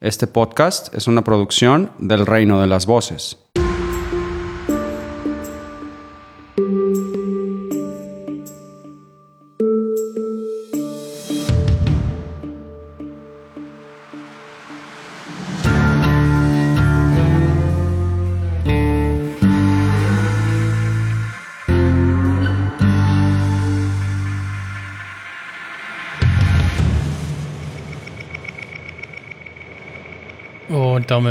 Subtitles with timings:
[0.00, 3.45] Este podcast es una producción del Reino de las Voces.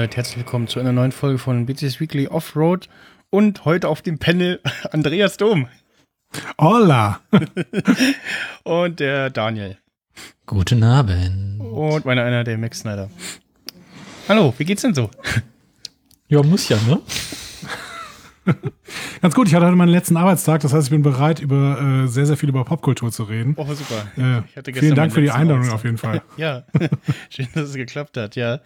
[0.06, 2.90] Damit herzlich willkommen zu einer neuen Folge von BCS Weekly Offroad
[3.32, 4.60] und heute auf dem Panel
[4.92, 5.68] Andreas Dom
[6.62, 7.22] Hola!
[8.64, 9.80] und der Daniel
[10.46, 11.60] Guten Abend.
[11.60, 13.10] und meiner einer der Max Snyder.
[14.30, 15.10] Hallo, wie geht's denn so?
[16.28, 17.02] Ja, muss ja, ne?
[19.22, 22.08] Ganz gut, ich hatte heute meinen letzten Arbeitstag, das heißt, ich bin bereit, über äh,
[22.08, 23.56] sehr, sehr viel über Popkultur zu reden.
[23.58, 24.06] Oh, super.
[24.18, 25.76] Äh, Ich hatte gestern vielen Dank für die Einladung Arbeitstag.
[25.76, 26.22] auf jeden Fall.
[26.38, 26.64] Ja,
[27.32, 28.60] schön, dass es geklappt hat, ja.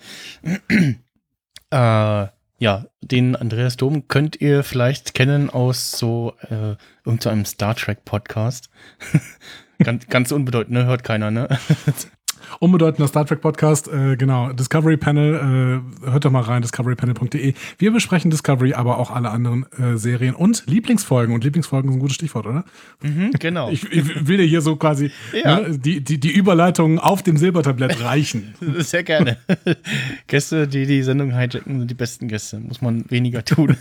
[1.72, 2.28] Äh,
[2.62, 8.70] ja, den Andreas Dom könnt ihr vielleicht kennen aus so äh, irgendeinem Star Trek Podcast.
[9.80, 10.86] ganz, ganz unbedeutend, ne?
[10.86, 11.48] Hört keiner, ne?
[12.60, 17.54] Unbedeutender Star Trek Podcast, äh, genau, Discovery Panel, äh, hört doch mal rein, discoverypanel.de.
[17.78, 21.34] Wir besprechen Discovery, aber auch alle anderen äh, Serien und Lieblingsfolgen.
[21.34, 22.66] Und Lieblingsfolgen ist ein gutes Stichwort, oder?
[23.02, 23.70] mhm, genau.
[23.80, 25.60] Ich, ich will dir hier so quasi Ja.
[25.62, 28.54] ne, die, die, die Überleitungen auf dem Silbertablett reichen.
[28.80, 29.38] Sehr gerne.
[30.28, 32.60] Gäste, die die Sendung hijacken, sind die besten Gäste.
[32.60, 33.76] Muss man weniger tun.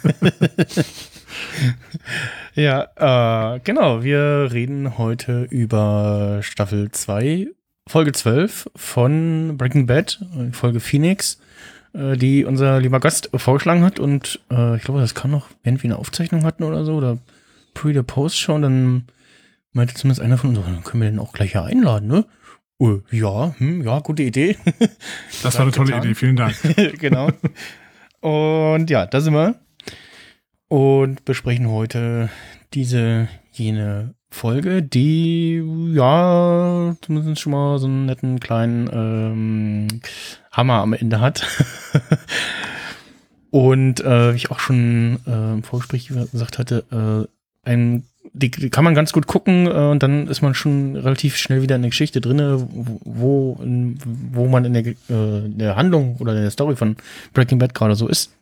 [2.54, 4.02] ja, äh, genau.
[4.02, 7.48] Wir reden heute über Staffel 2,
[7.88, 11.40] Folge 12 von Breaking Bad, äh, Folge Phoenix,
[11.94, 13.98] äh, die unser lieber Gast vorgeschlagen hat.
[13.98, 17.18] Und äh, ich glaube, das kam noch, während wir eine Aufzeichnung hatten oder so, oder
[17.74, 19.04] pre der Post schon, dann
[19.72, 22.26] meinte zumindest einer von uns, dann können wir den auch gleich hier einladen, ne?
[22.78, 24.56] Oh, ja, hm, ja, gute Idee.
[25.42, 26.02] Das war eine tolle getan.
[26.04, 26.54] Idee, vielen Dank.
[26.98, 27.30] genau.
[28.20, 29.56] Und ja, da sind wir.
[30.68, 32.28] Und besprechen heute
[32.74, 35.62] diese, jene Folge, die
[35.94, 40.00] ja zumindest schon mal so einen netten kleinen ähm,
[40.52, 41.46] Hammer am Ende hat.
[43.50, 48.70] Und äh, wie ich auch schon äh, im Vorgespräch gesagt hatte, äh, ein, die, die
[48.70, 51.82] kann man ganz gut gucken äh, und dann ist man schon relativ schnell wieder in
[51.82, 56.76] der Geschichte drinne, wo, wo man in der, äh, der Handlung oder in der Story
[56.76, 56.96] von
[57.32, 58.32] Breaking Bad gerade so ist.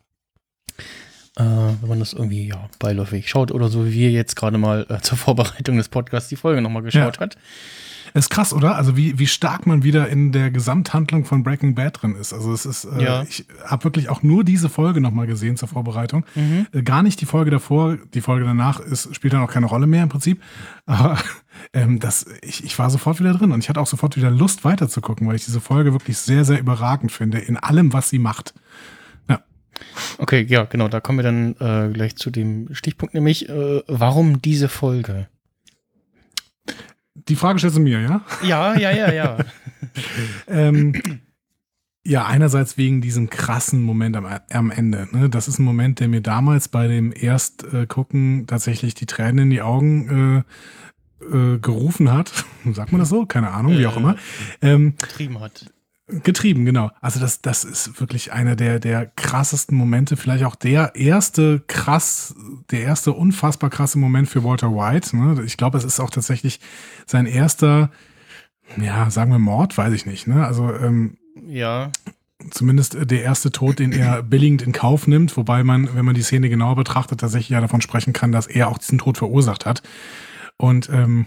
[1.39, 4.87] Äh, wenn man das irgendwie ja beiläufig schaut oder so wie wir jetzt gerade mal
[4.89, 7.21] äh, zur Vorbereitung des Podcasts die Folge nochmal geschaut Ja.
[7.21, 7.37] hat.
[8.15, 8.77] Ist krass, oder?
[8.77, 12.33] Also wie, wie stark man wieder in der Gesamthandlung von Breaking Bad drin ist.
[12.33, 13.23] Also es ist, äh, Ja.
[13.25, 16.25] ich habe wirklich auch nur diese Folge nochmal gesehen zur Vorbereitung.
[16.35, 16.67] Mhm.
[16.73, 19.87] Äh, gar nicht die Folge davor, die Folge danach ist, spielt dann auch keine Rolle
[19.87, 20.41] mehr im Prinzip.
[20.87, 21.19] Aber
[21.75, 24.65] ähm, das, ich, ich war sofort wieder drin und ich hatte auch sofort wieder Lust
[24.65, 28.55] weiterzugucken, weil ich diese Folge wirklich sehr, sehr überragend finde in allem, was sie macht.
[30.19, 34.41] Okay, ja, genau, da kommen wir dann äh, gleich zu dem Stichpunkt, nämlich äh, warum
[34.43, 35.29] diese Folge?
[37.29, 38.21] Die Frage stellst du mir, ja?
[38.43, 39.39] Ja, ja, ja, ja.
[40.49, 40.93] Ähm,
[42.05, 45.09] ja, einerseits wegen diesem krassen Moment am, am Ende.
[45.13, 45.29] Ne?
[45.31, 49.63] Das ist ein Moment, der mir damals bei dem Erstgucken tatsächlich die Tränen in die
[49.63, 50.45] Augen
[51.23, 52.45] äh, äh, gerufen hat.
[52.73, 53.27] Sagt man das so?
[53.27, 54.01] Keine Ahnung, wie auch Äh.
[54.01, 54.17] immer.
[54.61, 55.73] Ähm, Getrieben hat.
[56.09, 56.91] Getrieben, genau.
[57.01, 62.35] Also das, das ist wirklich einer der, der krassesten Momente, vielleicht auch der erste krass,
[62.71, 65.17] der erste unfassbar krasse Moment für Walter White.
[65.17, 65.43] Ne?
[65.45, 66.61] Ich glaube, es ist auch tatsächlich
[67.07, 67.91] sein erster,
[68.77, 70.27] ja, sagen wir Mord, weiß ich nicht.
[70.29, 70.47] Ne?
[70.47, 71.91] Also ähm, Ja,
[72.51, 76.15] zumindest äh, der erste Tod, den er billigend in Kauf nimmt, wobei man, wenn man
[76.15, 79.67] die Szene genauer betrachtet, tatsächlich ja davon sprechen kann, dass er auch diesen Tod verursacht
[79.67, 79.83] hat
[80.57, 81.27] und ähm,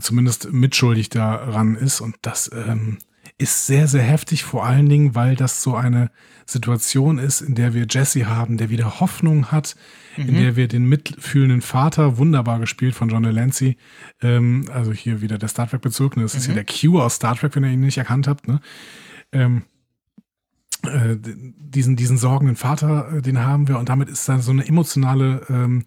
[0.00, 2.98] zumindest mitschuldig daran ist und das ähm,
[3.40, 6.10] ist sehr, sehr heftig, vor allen Dingen, weil das so eine
[6.44, 9.76] Situation ist, in der wir Jesse haben, der wieder Hoffnung hat,
[10.16, 13.76] in der wir den mitfühlenden Vater, wunderbar gespielt von John Delancey,
[14.20, 16.24] ähm, also hier wieder der Star Trek-Bezug, ne?
[16.24, 18.60] das ist hier der Q aus Star Trek, wenn ihr ihn nicht erkannt habt, ne?
[19.32, 19.62] ähm,
[20.82, 24.66] äh, diesen, diesen sorgenden Vater, äh, den haben wir und damit ist da so eine
[24.66, 25.84] emotionale ähm,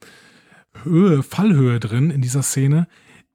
[0.84, 2.88] Höhe, Fallhöhe drin in dieser Szene,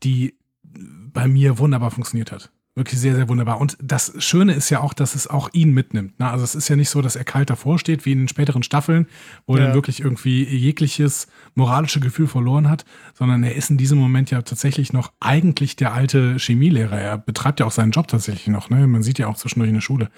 [0.03, 2.51] die bei mir wunderbar funktioniert hat.
[2.79, 3.61] Wirklich sehr, sehr wunderbar.
[3.61, 6.19] Und das Schöne ist ja auch, dass es auch ihn mitnimmt.
[6.21, 6.31] Ne?
[6.31, 8.63] Also es ist ja nicht so, dass er kalt davor steht, wie in den späteren
[8.63, 9.09] Staffeln,
[9.47, 9.67] wo er Ja.
[9.67, 11.27] dann wirklich irgendwie jegliches
[11.57, 12.85] moralische Gefühl verloren hat,
[13.15, 16.97] sondern er ist in diesem Moment ja tatsächlich noch eigentlich der alte Chemielehrer.
[17.01, 18.71] Er betreibt ja auch seinen Job tatsächlich noch.
[18.71, 18.87] Ne?
[18.87, 20.09] Man sieht ja auch zwischendurch in der Schule.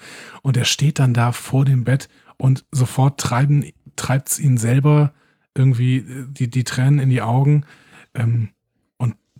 [0.43, 3.65] Und er steht dann da vor dem Bett und sofort treiben,
[3.95, 5.13] treibt es ihn selber
[5.57, 7.65] irgendwie die, die Tränen in die Augen.
[8.13, 8.49] Ähm,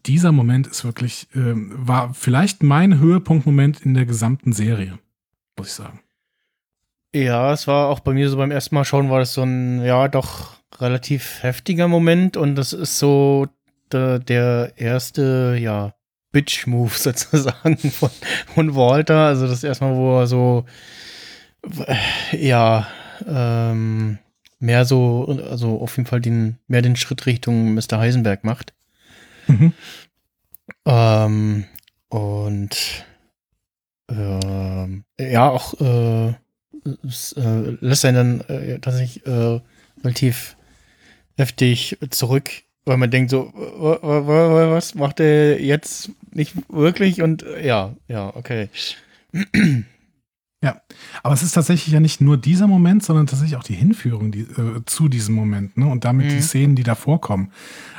[0.05, 4.99] dieser Moment ist wirklich, ähm, war vielleicht mein Höhepunktmoment in der gesamten Serie,
[5.57, 5.99] muss ich sagen.
[7.13, 9.83] Ja, es war auch bei mir so beim ersten Mal schauen, war das so ein,
[9.83, 13.47] ja, doch relativ heftiger Moment und das ist so
[13.91, 15.93] der, der erste, ja,
[16.31, 18.09] Bitch-Move sozusagen von,
[18.53, 19.25] von Walter.
[19.27, 20.65] Also das erste Mal, wo er so,
[22.31, 22.87] ja,
[23.27, 24.17] ähm,
[24.59, 27.97] mehr so, also auf jeden Fall den, mehr den Schritt Richtung Mr.
[27.97, 28.73] Heisenberg macht.
[29.51, 29.73] Mhm.
[30.85, 31.65] Ähm,
[32.09, 33.05] und
[34.09, 36.33] ähm, ja, auch äh,
[37.03, 39.59] es, äh, lässt einen dann äh, tatsächlich äh,
[40.03, 40.55] relativ
[41.37, 42.49] heftig zurück,
[42.85, 47.21] weil man denkt so, wa- wa- wa- was macht er jetzt nicht wirklich?
[47.21, 48.69] Und äh, ja, ja, okay.
[51.23, 54.41] Aber es ist tatsächlich ja nicht nur dieser Moment, sondern tatsächlich auch die Hinführung die,
[54.41, 55.87] äh, zu diesem Moment, ne?
[55.87, 56.29] Und damit Mhm.
[56.29, 57.51] die Szenen, die da vorkommen.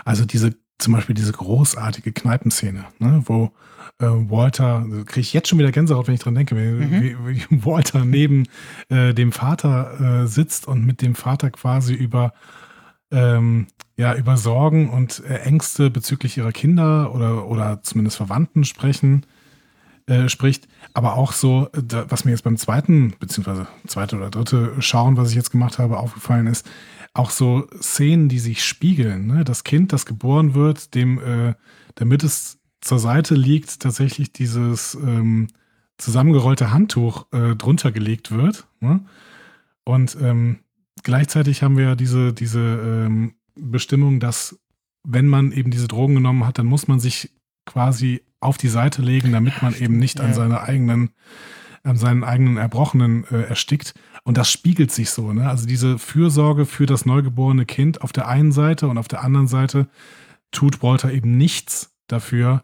[0.05, 3.23] Also diese, zum Beispiel diese großartige Kneipenszene, ne?
[3.27, 3.53] Wo
[3.99, 7.03] äh, Walter, kriege ich jetzt schon wieder Gänsehaut, wenn ich dran denke, wie, Mhm.
[7.03, 8.47] wie, wie Walter neben
[8.89, 12.33] äh, dem Vater äh, sitzt und mit dem Vater quasi über
[13.11, 13.67] ähm,
[13.99, 19.27] ja, über Sorgen und äh, Ängste bezüglich ihrer Kinder oder, oder zumindest Verwandten sprechen
[20.07, 24.31] äh, spricht, aber auch so, äh, da, was mir jetzt beim zweiten, beziehungsweise zweite oder
[24.31, 26.69] dritte Schauen, was ich jetzt gemacht habe, aufgefallen ist,
[27.15, 29.27] auch so Szenen, die sich spiegeln.
[29.27, 29.45] Ne?
[29.45, 31.55] Das Kind, das geboren wird, dem, äh,
[31.95, 35.49] damit es zur Seite liegt, tatsächlich dieses ähm,
[35.99, 38.67] zusammengerollte Handtuch äh, drunter gelegt wird.
[38.81, 39.05] Ne?
[39.85, 40.61] Und ähm,
[41.03, 44.59] gleichzeitig haben wir ja diese, diese ähm, Bestimmung, dass
[45.05, 47.31] wenn man eben diese Drogen genommen hat, dann muss man sich
[47.67, 51.11] quasi auf die Seite legen, damit man eben nicht an seine eigenen,
[51.85, 53.95] an seinen eigenen Erbrochenen äh, erstickt.
[54.25, 55.49] Und das spiegelt sich so, ne?
[55.49, 59.49] Also diese Fürsorge für das neugeborene Kind auf der einen Seite und auf der anderen
[59.49, 59.89] Seite
[60.53, 62.63] tut Walter eben nichts dafür,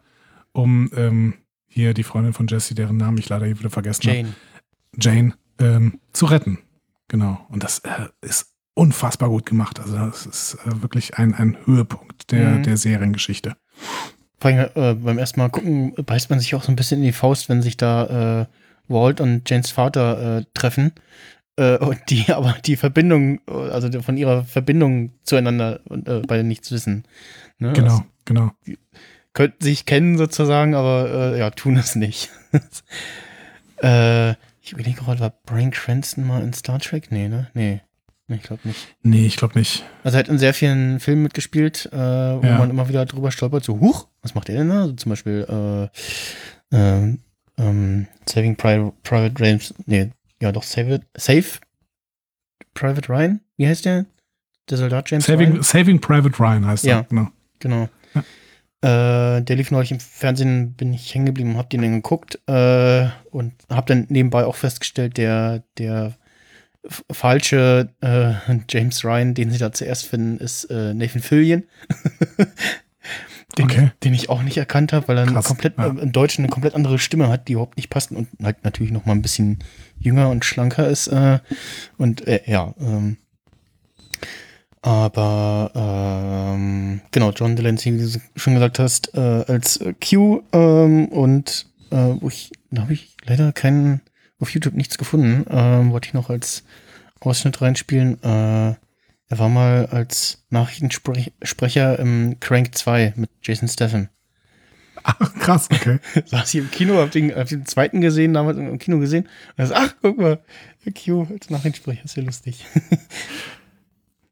[0.53, 1.35] um ähm,
[1.67, 4.35] hier die Freundin von Jesse, deren Namen ich leider hier wieder vergessen habe, Jane.
[4.97, 6.59] Jane ähm, zu retten.
[7.09, 7.44] Genau.
[7.49, 9.81] Und das äh, ist unfassbar gut gemacht.
[9.81, 12.62] Also das ist äh, wirklich ein, ein Höhepunkt der, Mhm.
[12.62, 13.56] der Seriengeschichte.
[14.41, 17.06] Vor allem, äh, beim ersten Mal gucken, beißt man sich auch so ein bisschen in
[17.06, 18.47] die Faust, wenn sich da äh,
[18.88, 20.93] Walt und Janes Vater äh, treffen.
[21.56, 27.05] Äh, und die aber die Verbindung, also von ihrer Verbindung zueinander äh, beide nichts wissen.
[27.58, 27.73] Ne?
[27.73, 28.50] Genau, Also, genau.
[29.32, 32.31] könnten sich kennen sozusagen, aber äh, ja, tun es nicht.
[33.82, 34.31] äh,
[34.61, 37.11] ich überlege gerade, war Brian Cranston mal in Star Trek?
[37.11, 37.49] Nee, ne?
[37.55, 37.81] Nee.
[38.31, 38.94] Ich glaube nicht.
[39.02, 39.84] Nee, ich glaube nicht.
[40.05, 42.58] Also er hat in sehr vielen Filmen mitgespielt, äh, wo Ja.
[42.58, 44.82] man immer wieder drüber stolpert, so, huch, was macht der denn da?
[44.82, 45.88] Also zum Beispiel
[46.70, 47.17] äh, äh,
[47.58, 50.10] ähm, Saving Pri Private Ryan, nee,
[50.40, 51.44] ja doch, Save, It, Save
[52.75, 54.06] Private Ryan, wie heißt der?
[54.70, 55.62] Der Soldat James Saving, Ryan?
[55.62, 56.99] Saving Private Ryan heißt Ja.
[56.99, 57.02] er.
[57.05, 57.28] Genau.
[57.58, 57.88] Genau.
[58.81, 63.08] Äh, der lief neulich im Fernsehen, bin ich hängen geblieben, hab den dann geguckt äh,
[63.32, 66.14] und hab dann nebenbei auch festgestellt, der, der
[67.10, 68.34] falsche äh,
[68.70, 71.64] James Ryan, den sie da zuerst finden, ist äh, Nathan Fillion.
[73.58, 73.90] den, Okay.
[74.05, 75.87] den ich auch nicht erkannt habe, weil er Krass, komplett, ja.
[75.87, 78.93] äh, im Deutschen eine komplett andere Stimme hat, die überhaupt nicht passt und halt natürlich
[78.93, 79.58] noch mal ein bisschen
[79.99, 81.08] jünger und schlanker ist.
[81.08, 81.40] Äh,
[81.99, 83.16] und äh, ja, ähm,
[84.81, 85.72] aber
[86.55, 91.66] ähm, genau, John Delancey, wie du schon gesagt hast, äh, als äh, Q ähm, und
[91.90, 94.00] äh, wo ich, da habe ich leider keinen,
[94.40, 96.62] auf YouTube nichts gefunden, ähm, wollte ich noch als
[97.20, 98.19] Ausschnitt reinspielen.
[99.29, 104.08] Er war mal als Nachrichtensprecher im Crank 2 mit Jason Statham.
[105.03, 106.01] Ach, krass, okay.
[106.27, 109.25] Saß ich im Kino, hab den, hab den zweiten gesehen, damals im Kino gesehen.
[109.25, 110.41] Und er so, ach, guck mal,
[111.05, 112.65] Q als Nachrichtensprecher, ist ja lustig.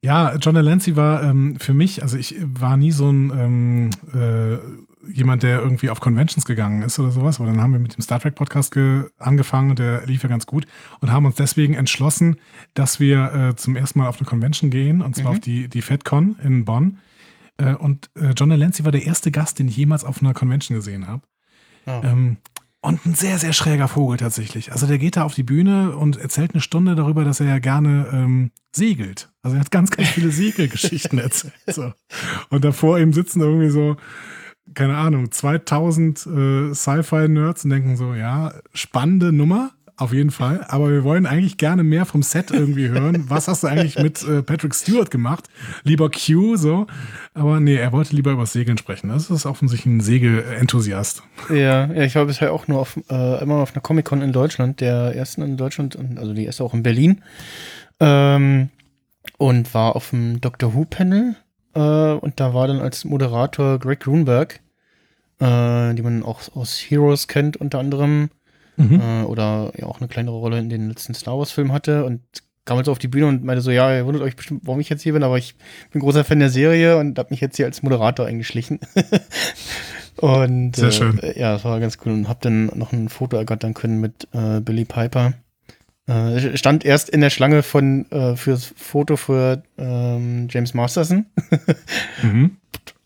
[0.07, 4.57] Ja, John Delancey war ähm, für mich, also ich war nie so ein ähm, äh,
[5.13, 8.03] jemand, der irgendwie auf Conventions gegangen ist oder sowas, aber dann haben wir mit dem
[8.03, 10.67] Star Trek Podcast ge angefangen und der lief ja ganz gut
[11.01, 12.37] und haben uns deswegen entschlossen,
[12.75, 15.37] dass wir äh, zum ersten Mal auf eine Convention gehen und zwar Mhm.
[15.37, 16.99] auf die, die FedCon in Bonn.
[17.59, 20.77] Äh, und äh, John Delancey war der erste Gast, den ich jemals auf einer Convention
[20.77, 21.23] gesehen habe.
[21.87, 22.03] Ja.
[22.05, 22.37] Ähm,
[22.83, 24.71] und ein sehr, sehr schräger Vogel tatsächlich.
[24.71, 27.59] Also der geht da auf die Bühne und erzählt eine Stunde darüber, dass er ja
[27.59, 29.29] gerne ähm, segelt.
[29.43, 31.55] Also er hat ganz, ganz viele Segelgeschichten erzählt.
[31.67, 31.93] So.
[32.51, 33.97] Und davor ihm sitzen irgendwie so,
[34.75, 40.65] keine Ahnung, 2000 äh, Sci-Fi-Nerds und denken so, ja, spannende Nummer, auf jeden Fall.
[40.69, 43.25] Aber wir wollen eigentlich gerne mehr vom Set irgendwie hören.
[43.29, 45.49] Was hast du eigentlich mit äh, Patrick Stewart gemacht?
[45.85, 46.87] Lieber Q, so.
[47.33, 49.09] Aber nee, er wollte lieber über Segeln sprechen.
[49.09, 51.23] Das ist offensichtlich ein Segelenthusiast.
[51.49, 54.81] Ja, ja, ich war bisher auch nur auf, äh, immer auf einer Comic-Con in Deutschland,
[54.83, 57.23] der ersten in Deutschland, also die erste auch in Berlin.
[57.99, 58.69] Ähm,
[59.39, 61.37] und war auf dem Doctor Who-Panel.
[61.77, 64.61] Äh, und da war dann als Moderator Greg Grunberg,
[65.41, 68.31] äh, die man auch aus Heroes kennt, unter anderem.
[68.79, 69.01] Mhm.
[69.01, 72.21] äh, oder ja auch eine kleinere Rolle in den letzten Star Wars-Filmen hatte und
[72.67, 74.81] kam halt so auf die Bühne und meinte so, ja, ihr wundert euch bestimmt, warum
[74.81, 75.55] ich jetzt hier bin, aber ich
[75.93, 78.81] bin großer Fan der Serie und habe mich jetzt hier als Moderator eingeschlichen.
[80.17, 81.21] und Sehr äh, schön.
[81.37, 84.61] ja, das war ganz cool und hab dann noch ein Foto ergattern können mit äh,
[84.61, 85.35] Billy Piper.
[86.09, 91.27] Äh, stand erst in der Schlange von äh, fürs Foto für ähm, James Masterson.
[92.23, 92.57] Mhm.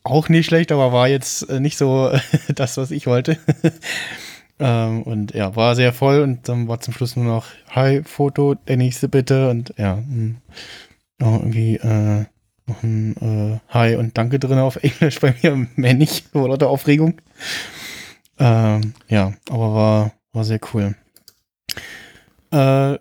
[0.03, 2.11] Auch nicht schlecht, aber war jetzt äh, nicht so
[2.55, 3.37] das, was ich wollte.
[4.59, 8.55] ähm, und ja, war sehr voll und dann war zum Schluss nur noch Hi, Foto,
[8.55, 10.35] der nächste bitte und ja, mh,
[11.19, 12.25] noch irgendwie äh,
[12.65, 16.69] noch ein äh, Hi und Danke drin auf Englisch bei mir, mehr nicht, vor lauter
[16.69, 17.21] Aufregung.
[18.39, 20.95] Ähm, ja, aber war, war sehr cool.
[22.51, 22.97] Äh,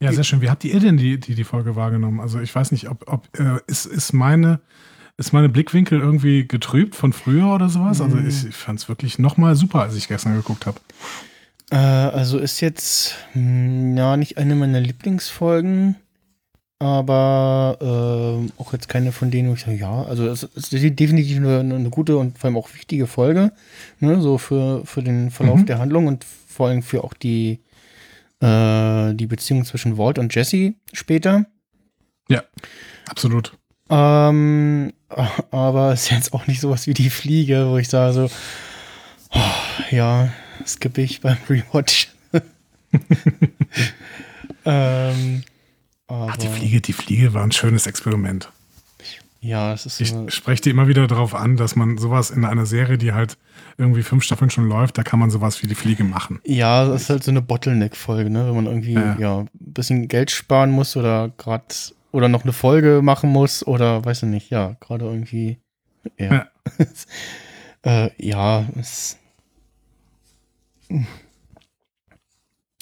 [0.00, 0.40] Ja, sehr schön.
[0.40, 2.20] Wie habt ihr denn die, die, die Folge wahrgenommen?
[2.20, 4.60] Also ich weiß nicht, ob, ob äh, ist, ist meine
[5.18, 8.00] ist meine Blickwinkel irgendwie getrübt von früher oder sowas?
[8.00, 10.80] Also ich, ich fand es wirklich nochmal super, als ich gestern geguckt habe.
[11.70, 15.96] Äh, also ist jetzt mh, ja nicht eine meiner Lieblingsfolgen,
[16.78, 21.36] aber ähm, auch jetzt keine von denen, wo ich sage, ja, also es ist definitiv
[21.38, 23.52] eine, eine gute und vor allem auch wichtige Folge,
[24.00, 25.66] ne, so für, für den Verlauf Mhm.
[25.66, 27.60] der Handlung und vor allem für auch die,
[28.42, 31.46] äh, die Beziehung zwischen Walt und Jesse später.
[33.08, 33.56] Absolut.
[33.88, 34.92] Ähm,
[35.50, 38.30] aber es ist jetzt auch nicht sowas wie die Fliege, wo ich sage so,
[39.30, 40.32] oh, ja,
[40.66, 42.08] skippe ich beim Rewatch.
[44.64, 45.42] ähm,
[46.08, 48.50] Ach, die Fliege, die Fliege war ein schönes Experiment.
[49.44, 52.44] Ja, es ist Ich so, spreche dir immer wieder darauf an, dass man sowas in
[52.44, 53.36] einer Serie, die halt
[53.76, 56.40] irgendwie fünf Staffeln schon läuft, da kann man sowas wie die Fliege machen.
[56.44, 58.46] ja, es ist halt so eine Bottleneck-Folge, ne?
[58.46, 59.16] Wenn man irgendwie Ja.
[59.18, 59.38] ja.
[59.40, 61.64] ein bisschen Geld sparen muss oder gerade
[62.12, 65.58] oder noch eine Folge machen muss oder weiß ich nicht, ja, gerade irgendwie.
[66.18, 66.46] Ja.
[67.82, 69.18] äh, ja, es.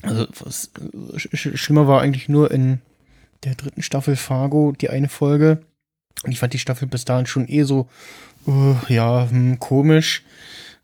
[0.02, 0.72] Also, was
[1.14, 2.80] sch- schlimmer war eigentlich nur in
[3.44, 5.62] der dritten Staffel Fargo die eine Folge.
[6.24, 7.88] Und ich fand die Staffel bis dahin schon eh so,
[8.46, 10.22] äh, ja, hm, komisch.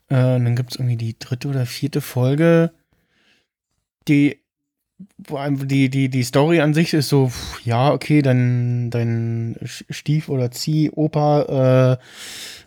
[0.09, 2.71] Äh, und dann gibt es irgendwie die dritte oder vierte Folge,
[4.07, 4.39] die,
[5.19, 7.31] die, die, die Story an sich ist so,
[7.63, 8.89] ja, okay, dein
[9.63, 11.97] Sch- Stief- oder Zieh-Opa äh,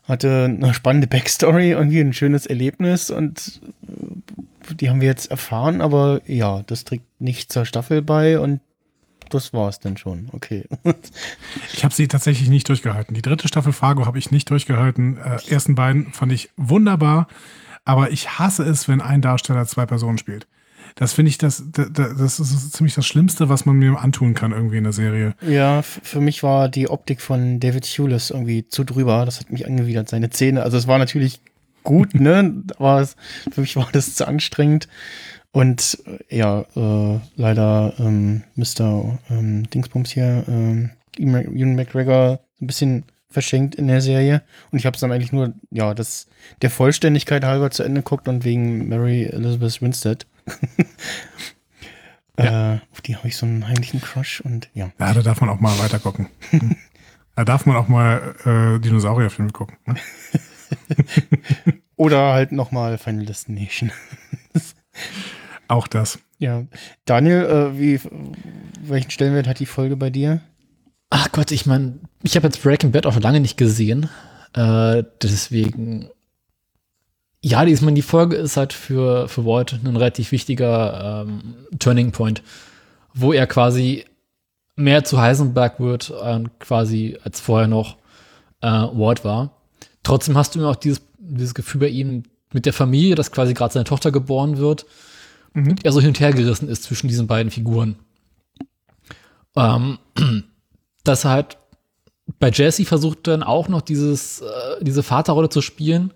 [0.04, 5.80] hatte eine spannende Backstory, irgendwie ein schönes Erlebnis und äh, die haben wir jetzt erfahren,
[5.80, 8.60] aber ja, das trägt nicht zur Staffel bei und
[9.30, 10.28] das war's dann schon.
[10.32, 10.64] Okay.
[11.72, 13.14] Ich habe sie tatsächlich nicht durchgehalten.
[13.14, 15.16] Die dritte Staffel Fargo habe ich nicht durchgehalten.
[15.16, 17.26] Äh, ersten beiden fand ich wunderbar,
[17.84, 20.46] aber ich hasse es, wenn ein Darsteller zwei Personen spielt.
[20.96, 24.52] Das finde ich, das, das, das ist ziemlich das Schlimmste, was man mir antun kann
[24.52, 25.34] irgendwie in der Serie.
[25.46, 29.24] Ja, für mich war die Optik von David Hewlett irgendwie zu drüber.
[29.24, 30.62] Das hat mich angewidert, seine Zähne.
[30.62, 31.40] Also es war natürlich
[31.82, 32.62] gut, ne?
[32.78, 33.16] Aber es,
[33.50, 34.88] für mich war das zu anstrengend.
[35.52, 39.18] Und äh, ja, äh, leider ähm, Mr.
[39.30, 44.42] Ähm, Dingsbums hier, ähm, Ewan McGregor, ein bisschen verschenkt in der Serie.
[44.70, 46.26] Und ich habe es dann eigentlich nur, ja, das
[46.62, 50.26] der Vollständigkeit halber zu Ende geguckt und wegen Mary Elizabeth Winstead.
[52.36, 54.90] äh, auf die habe ich so einen heimlichen Crush und ja.
[54.98, 56.28] Ja, da darf man auch mal weiter gucken.
[57.36, 59.76] da darf man auch mal äh, Dinosaurierfilme gucken.
[59.86, 59.96] Ne?
[61.96, 63.92] Oder halt nochmal Final Destination.
[65.70, 66.18] Auch das.
[66.38, 66.64] Ja.
[67.04, 68.00] Daniel, äh, wie,
[68.82, 70.40] welchen Stellenwert hat die Folge bei dir?
[71.10, 74.08] Ach Gott, ich meine, ich habe jetzt Breaking Bad auch schon lange nicht gesehen.
[74.52, 76.10] Äh, deswegen,
[77.40, 81.54] ja, die, ich meine, die Folge ist halt für, für Walt ein relativ wichtiger ähm,
[81.78, 82.42] Turning Point,
[83.14, 84.04] wo er quasi
[84.74, 87.96] mehr zu Heisenberg wird, äh, quasi als vorher noch
[88.60, 89.52] äh, Walt war.
[90.02, 93.54] Trotzdem hast du immer auch dieses, dieses Gefühl bei ihm mit der Familie, dass quasi
[93.54, 94.84] gerade seine Tochter geboren wird,
[95.52, 95.76] Mhm.
[95.82, 97.96] er so hin und her gerissen ist zwischen diesen beiden Figuren.
[99.56, 99.98] Ähm,
[101.04, 101.58] dass er halt
[102.38, 106.12] bei Jesse versucht dann auch noch dieses, äh, diese Vaterrolle zu spielen,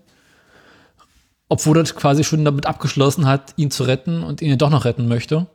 [1.49, 5.07] obwohl er quasi schon damit abgeschlossen hat, ihn zu retten und ihn doch noch retten
[5.07, 5.47] möchte.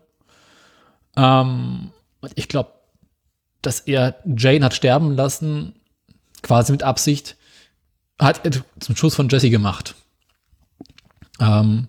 [1.17, 2.73] Ähm, und ich glaube,
[3.63, 5.75] dass er Jane hat sterben lassen,
[6.43, 7.37] quasi mit Absicht,
[8.19, 9.95] hat er zum Schluss von Jesse gemacht.
[11.41, 11.89] Ähm,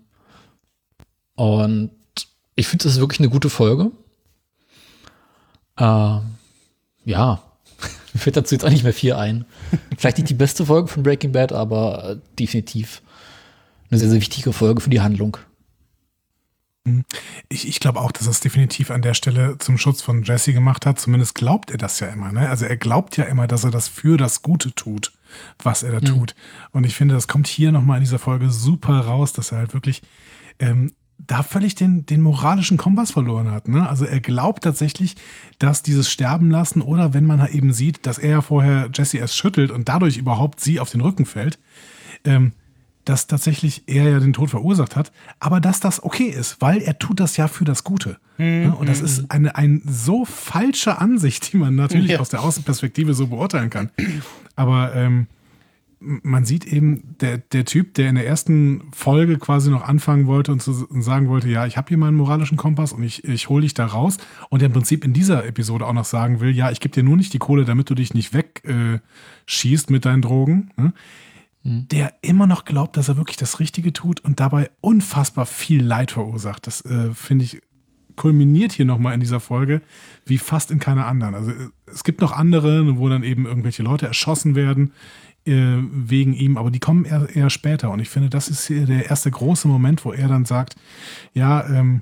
[1.35, 1.91] und
[2.55, 3.91] ich finde, das ist wirklich eine gute Folge.
[5.77, 6.21] Ähm,
[7.05, 7.41] ja,
[8.13, 9.45] mir fällt dazu jetzt auch nicht mehr viel ein.
[9.97, 13.01] Vielleicht nicht die beste Folge von Breaking Bad, aber äh, definitiv
[13.89, 15.38] eine sehr, sehr wichtige Folge für die Handlung.
[17.50, 20.51] Ich, ich glaube auch, dass er es definitiv an der Stelle zum Schutz von Jesse
[20.51, 21.00] gemacht hat.
[21.00, 22.31] Zumindest glaubt er das ja immer.
[22.31, 22.50] Ne?
[22.50, 25.11] Also er glaubt ja immer, dass er das für das Gute tut,
[25.61, 26.33] was er da tut.
[26.71, 29.75] Und ich finde, das kommt hier nochmal in dieser Folge super raus, dass er halt
[29.75, 30.01] wirklich
[30.57, 30.91] ähm,
[31.27, 33.67] da völlig den, den moralischen Kompass verloren hat.
[33.67, 33.87] Ne?
[33.87, 35.15] Also er glaubt tatsächlich,
[35.59, 39.17] dass dieses Sterben lassen oder wenn man halt eben sieht, dass er ja vorher Jesse
[39.17, 41.59] erst schüttelt und dadurch überhaupt sie auf den Rücken fällt,
[42.25, 42.53] ähm,
[43.05, 46.99] dass tatsächlich er ja den Tod verursacht hat, aber dass das okay ist, weil er
[46.99, 48.17] tut das ja für das Gute.
[48.37, 48.45] Mhm.
[48.45, 48.75] Ne?
[48.75, 52.19] Und das ist eine, eine so falsche Ansicht, die man natürlich Ja.
[52.19, 53.89] aus der Außenperspektive so beurteilen kann.
[54.55, 55.27] Aber ähm,
[56.01, 60.51] man sieht eben, der, der Typ, der in der ersten Folge quasi noch anfangen wollte
[60.51, 63.50] und, zu, und sagen wollte, ja, ich habe hier meinen moralischen Kompass und ich, ich
[63.50, 64.17] hole dich da raus
[64.50, 67.03] und der im Prinzip in dieser Episode auch noch sagen will, ja, ich gebe dir
[67.03, 69.00] nur nicht die Kohle, damit du dich nicht wegschießt äh,
[69.46, 70.93] schießt mit deinen Drogen, ne?
[71.63, 76.12] der immer noch glaubt, dass er wirklich das Richtige tut und dabei unfassbar viel Leid
[76.12, 76.65] verursacht.
[76.65, 77.62] Das äh, finde ich
[78.15, 79.81] kulminiert hier nochmal in dieser Folge,
[80.25, 81.36] wie fast in keiner anderen.
[81.36, 84.93] Also äh, es gibt noch andere, wo dann eben irgendwelche Leute erschossen werden
[85.45, 87.89] wegen ihm, aber die kommen eher, eher später.
[87.91, 90.75] Und ich finde, das ist hier der erste große Moment, wo er dann sagt,
[91.33, 92.01] ja, ähm,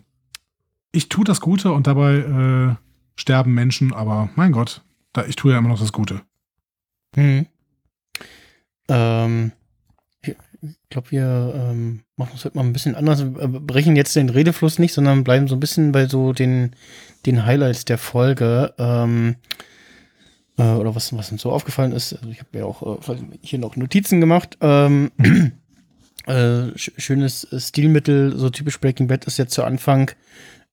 [0.92, 2.76] ich tue das Gute und dabei äh,
[3.16, 6.22] sterben Menschen, aber mein Gott, da, ich tue ja immer noch das Gute.
[7.16, 7.46] Hm.
[8.90, 9.52] Ähm,
[10.62, 13.24] ich glaube, wir ähm, machen es heute mal ein bisschen anders.
[13.24, 16.76] Wir brechen jetzt den Redefluss nicht, sondern bleiben so ein bisschen bei so den,
[17.26, 18.74] den Highlights der Folge.
[18.78, 19.36] Ähm,
[20.60, 22.14] äh, oder was, was uns so aufgefallen ist.
[22.14, 24.58] Also ich habe mir auch äh, hier noch Notizen gemacht.
[24.62, 25.12] Ähm,
[26.28, 30.12] äh, sch schönes Stilmittel, so typisch Breaking Bad ist jetzt zu Anfang,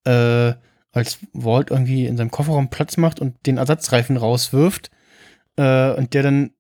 [0.05, 0.53] äh,
[0.93, 4.91] als Walt irgendwie in seinem Kofferraum Platz macht und den Ersatzreifen rauswirft
[5.57, 6.51] äh, und der dann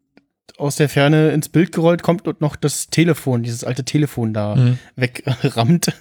[0.59, 4.55] aus der Ferne ins Bild gerollt kommt und noch das Telefon, dieses alte Telefon da
[4.57, 4.79] Mhm.
[4.95, 5.93] wegrammt.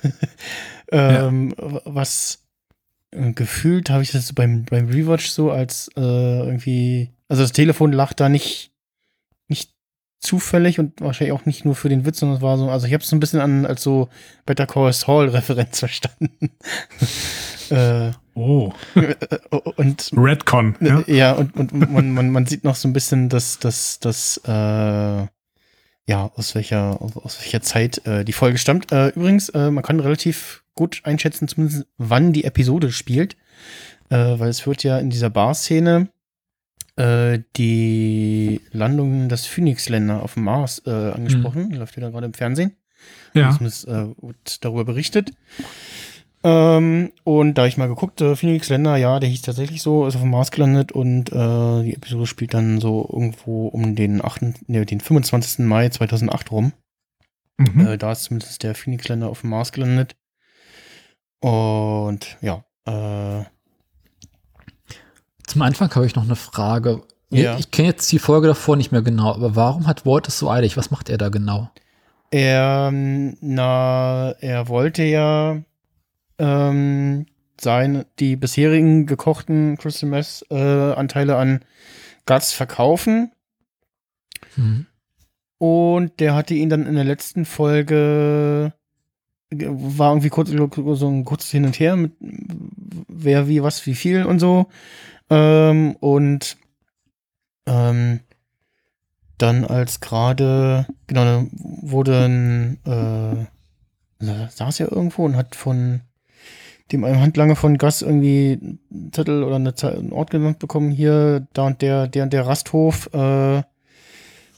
[0.91, 2.43] ähm, Was
[3.11, 7.91] äh, gefühlt habe ich das beim, beim Rewatch so als äh, irgendwie, also das Telefon
[7.91, 8.71] lag da nicht,
[9.47, 9.71] nicht
[10.19, 12.93] zufällig und wahrscheinlich auch nicht nur für den Witz, sondern es war so, also ich
[12.93, 14.09] habe es so ein bisschen an als so
[14.45, 16.51] Better Call Saul Referenz verstanden.
[17.69, 18.73] äh, Oh,
[19.77, 20.75] und Redcon.
[20.81, 21.03] Ja?
[21.07, 24.51] ja, und, und man, man, man sieht noch so ein bisschen, dass das, das, äh,
[24.51, 28.91] ja, aus welcher, aus, welcher Zeit äh, die Folge stammt.
[28.91, 33.37] Äh, übrigens, äh, man kann relativ gut einschätzen, zumindest wann die Episode spielt,
[34.09, 36.09] äh, weil es wird ja in dieser Bar-Szene
[36.95, 41.71] äh, die Landung des Phoenix-Länder auf dem Mars äh, angesprochen.
[41.71, 42.75] Läuft ja da gerade im Fernsehen.
[43.33, 43.51] Ja.
[43.51, 45.31] Zumindest äh, wird darüber berichtet.
[46.43, 50.15] Ähm, und da ich mal geguckt, äh, Phoenix Länder, ja, der hieß tatsächlich so, ist
[50.15, 54.69] auf dem Mars gelandet und äh, die Episode spielt dann so irgendwo um den 8.,
[54.69, 55.65] ne, den 25.
[55.65, 56.73] Mai 2008 rum.
[57.57, 57.87] Mhm.
[57.87, 60.15] Äh, da ist zumindest der Phoenix Länder auf dem Mars gelandet.
[61.39, 63.43] Und ja, äh,
[65.47, 67.01] Zum Anfang habe ich noch eine Frage.
[67.29, 67.57] Ja.
[67.57, 70.49] Ich kenne jetzt die Folge davor nicht mehr genau, aber warum hat Walt es so
[70.49, 70.77] eilig?
[70.77, 71.69] Was macht er da genau?
[72.31, 75.61] er, ähm, na, er wollte ja
[76.37, 77.27] ähm,
[77.61, 80.55] sein, die bisherigen gekochten Crystal Meth äh,
[80.93, 81.61] Anteile an
[82.25, 83.31] Guts verkaufen.
[84.57, 84.87] Mhm.
[85.57, 88.73] Und der hatte ihn dann in der letzten Folge
[89.51, 92.11] ge- war irgendwie kurz so ein kurzes Hin und Her mit
[93.07, 94.67] wer wie was wie viel und so
[95.29, 96.57] ähm, und
[97.65, 98.19] ähm,
[99.37, 103.45] dann als gerade genau dann wurde äh,
[104.25, 106.01] da saß er irgendwo und hat von
[106.91, 108.59] dem einem Handlanger von Gas irgendwie
[108.91, 112.45] einen Zettel oder eine, einen Ort genannt bekommen hier da und der der und der
[112.45, 113.63] Rasthof äh,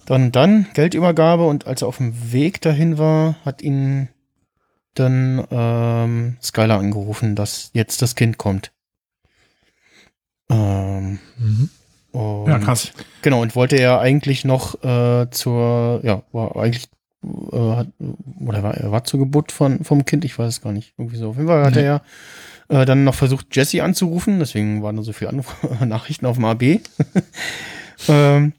[0.08, 4.08] dann, dann Geldübergabe und als er auf dem Weg dahin war, hat ihn
[4.94, 8.72] dann ähm, Skylar angerufen, dass jetzt das Kind kommt.
[10.50, 11.70] Ähm, Mhm.
[12.48, 12.94] Ja, krass.
[13.22, 16.86] Genau, und wollte er eigentlich noch äh, zur, ja, war eigentlich,
[17.24, 20.94] äh, oder war, er war zur Geburt von, vom Kind, ich weiß es gar nicht.
[20.98, 21.30] Irgendwie so.
[21.30, 21.82] Auf jeden Fall hat Nee.
[21.82, 22.02] er
[22.70, 25.56] ja äh, dann noch versucht, Jesse anzurufen, deswegen waren da so viele Anruf
[25.86, 26.64] Nachrichten auf dem AB.
[28.08, 28.54] ähm,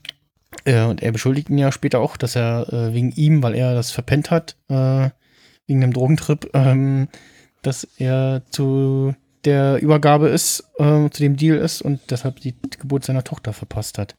[0.64, 3.74] äh, und er beschuldigt ihn ja später auch, dass er äh, wegen ihm, weil er
[3.74, 5.10] das verpennt hat, äh,
[5.66, 7.08] wegen dem Drogentrip, ähm,
[7.62, 13.04] dass er zu der Übergabe ist, äh, zu dem Deal ist und deshalb die Geburt
[13.04, 14.16] seiner Tochter verpasst hat.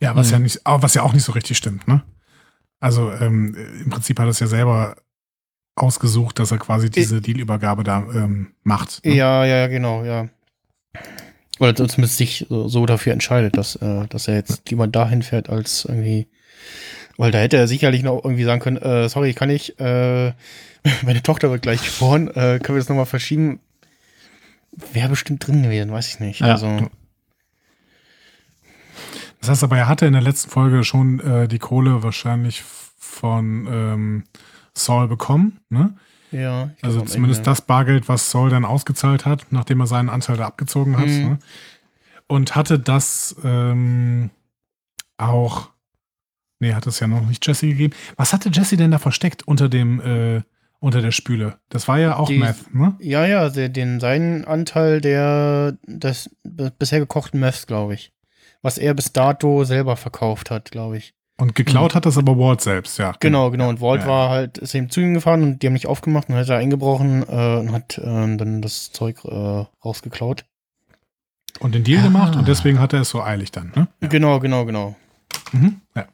[0.00, 0.32] Ja, was Mhm.
[0.32, 2.02] ja nicht, auch- was ja auch nicht so richtig stimmt, ne?
[2.80, 4.96] Also ähm, im Prinzip hat er es ja selber
[5.76, 9.04] ausgesucht, dass er quasi diese Dealübergabe da ähm, macht.
[9.04, 9.14] Ne?
[9.14, 10.28] Ja, ja, ja, genau, ja.
[11.58, 15.84] Oder zumindest sich so, dafür entscheidet, dass, äh, dass er jetzt lieber dahin fährt, als
[15.84, 16.26] irgendwie.
[17.18, 20.32] Weil da hätte er sicherlich noch irgendwie sagen können, äh, sorry, ich kann nicht, äh,
[21.02, 23.60] meine Tochter wird gleich geboren, äh, können wir das nochmal verschieben?
[24.92, 26.40] Wäre bestimmt drin gewesen, weiß ich nicht.
[26.40, 26.48] Ja.
[26.48, 26.90] Also,
[29.40, 32.62] Das heißt aber, er hatte in der letzten Folge schon äh, die Kohle wahrscheinlich
[32.98, 34.24] von ähm,
[34.74, 35.94] Saul bekommen, ne?
[36.30, 36.70] Ja.
[36.76, 37.50] ich Also zumindest Ende.
[37.50, 41.08] das Bargeld, was Saul dann ausgezahlt hat, nachdem er seinen Anteil da abgezogen hat.
[41.08, 41.28] Mhm.
[41.30, 41.38] Ne?
[42.28, 44.30] Und hatte das ähm,
[45.18, 45.70] auch.
[46.60, 47.94] Nee, hat es ja noch nicht Jesse gegeben.
[48.16, 50.42] Was hatte Jesse denn da versteckt unter dem, äh,
[50.80, 51.58] unter der Spüle?
[51.68, 52.96] Das war ja auch Die- Meth, ne?
[53.00, 58.12] Ja, ja, der, den, seinen Anteil der des bisher gekochten Meths, glaube ich.
[58.62, 61.14] Was er bis dato selber verkauft hat, glaube ich.
[61.38, 63.14] Und geklaut hat das aber Walt selbst, ja.
[63.18, 63.70] Genau, genau.
[63.70, 64.08] Und Walt Ja.
[64.08, 66.58] war halt, ist eben zu ihm gefahren und die haben nicht aufgemacht und hat er
[66.58, 70.44] eingebrochen äh, und hat ähm, dann das Zeug äh, rausgeklaut.
[71.60, 72.04] Und den Deal Ah.
[72.04, 73.88] gemacht und deswegen hat er es so eilig dann, ne?
[74.02, 74.08] Ja.
[74.08, 74.96] Genau, genau, genau.
[75.52, 75.80] Mhm.
[75.94, 76.06] ja.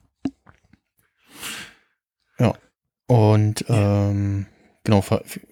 [3.09, 4.47] Und ähm,
[4.87, 5.05] genau,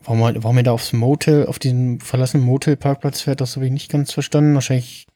[0.05, 3.73] warum, er- warum er da aufs Motel, auf diesen verlassenen Motel-Parkplatz fährt, das habe ich
[3.73, 4.55] nicht ganz verstanden.
[4.55, 5.07] Wahrscheinlich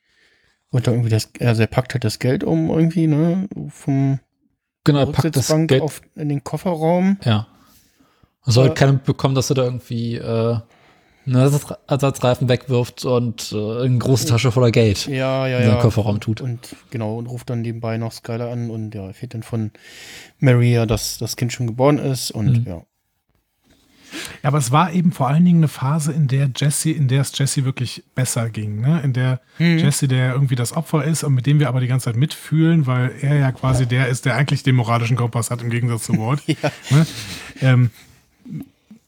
[0.71, 3.49] wollte er irgendwie das, also er packt halt das Geld um irgendwie, ne?
[3.71, 4.21] Vom
[4.85, 5.81] Genau, er packt das Geld.
[5.83, 7.17] auf, in den Kofferraum.
[7.25, 7.47] ja.
[8.45, 10.57] Man soll Äh, halt keiner mitbekommen, dass er da irgendwie äh,
[11.27, 15.75] einen Ersatz- Ersatzreifen wegwirft und äh, eine große Tasche voller Geld Ja, ja, in seinen
[15.77, 15.81] ja.
[15.83, 16.41] Kofferraum tut.
[16.41, 19.71] Und genau, und ruft dann nebenbei noch Skylar an und ja, erfährt dann von
[20.39, 22.67] Maria, dass das Kind schon geboren ist und Mhm.
[22.67, 22.83] ja.
[24.43, 27.23] Ja, aber es war eben vor allen Dingen eine Phase, in der Jesse, in der
[27.23, 29.01] es Jesse wirklich besser ging, ne?
[29.03, 29.79] In der Mhm.
[29.79, 32.87] Jesse, der irgendwie das Opfer ist und mit dem wir aber die ganze Zeit mitfühlen,
[32.87, 36.13] weil er ja quasi der ist, der eigentlich den moralischen Kompass hat im Gegensatz zu
[36.19, 36.43] Walt.
[36.47, 36.71] Ja.
[36.91, 37.07] ne?
[37.61, 37.91] ähm,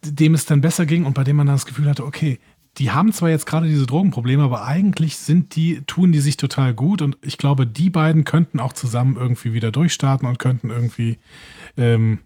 [0.02, 2.38] dem es dann besser ging und bei dem man dann das Gefühl hatte, okay,
[2.78, 6.72] die haben zwar jetzt gerade diese Drogenprobleme, aber eigentlich sind die, tun die sich total
[6.72, 11.18] gut und ich glaube, die beiden könnten auch zusammen irgendwie wieder durchstarten und könnten irgendwie
[11.76, 12.18] ähm,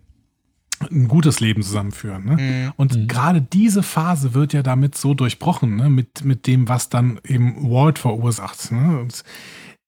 [0.91, 2.25] ein gutes Leben zusammenführen.
[2.25, 2.37] Ne?
[2.37, 2.73] Mhm.
[2.77, 5.89] Und gerade diese Phase wird ja damit so durchbrochen, ne?
[5.89, 8.73] mit, mit dem, was dann eben Walt verursacht.
[8.73, 8.99] Ne?
[9.01, 9.23] Und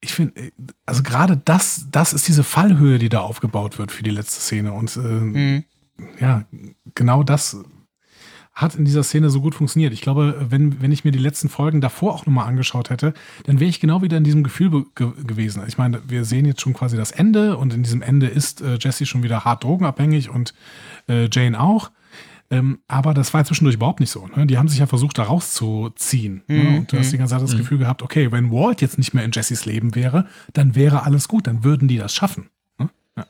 [0.00, 0.52] ich finde,
[0.84, 4.72] also gerade das, das ist diese Fallhöhe, die da aufgebaut wird für die letzte Szene.
[4.72, 5.64] Und äh, Mhm.
[6.20, 6.44] ja,
[6.94, 7.56] genau das
[8.56, 9.92] hat in dieser Szene so gut funktioniert.
[9.92, 13.12] Ich glaube, wenn, wenn ich mir die letzten Folgen davor auch nochmal angeschaut hätte,
[13.44, 15.62] dann wäre ich genau wieder in diesem Gefühl ge gewesen.
[15.68, 18.78] Ich meine, wir sehen jetzt schon quasi das Ende und in diesem Ende ist äh,
[18.80, 20.54] Jesse schon wieder hart drogenabhängig und
[21.06, 21.90] äh, Jane auch.
[22.50, 24.26] Ähm, aber das war zwischendurch überhaupt nicht so.
[24.34, 24.46] Ne?
[24.46, 26.42] Die haben sich ja versucht, da rauszuziehen.
[26.46, 26.78] Mhm, Ne?
[26.78, 29.24] Und du hast die ganze Zeit das Gefühl gehabt, okay, wenn Walt jetzt nicht mehr
[29.24, 32.48] in Jessys Leben wäre, dann wäre alles gut, dann würden die das schaffen.
[32.78, 32.88] Ne?
[33.18, 33.26] Ja.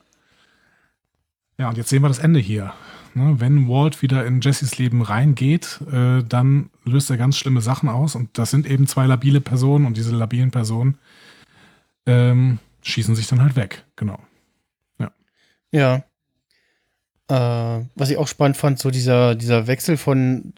[1.58, 2.74] ja, und jetzt sehen wir das Ende hier.
[3.16, 3.40] Ne?
[3.40, 8.14] Wenn Walt wieder in Jessys Leben reingeht, äh, dann löst er ganz schlimme Sachen aus.
[8.14, 10.98] Und das sind eben zwei labile Personen und diese labilen Personen
[12.06, 13.84] ähm, schießen sich dann halt weg.
[13.96, 14.18] Genau.
[15.72, 16.04] Ja.
[17.28, 20.52] Äh, was ich auch spannend fand, so dieser, dieser Wechsel von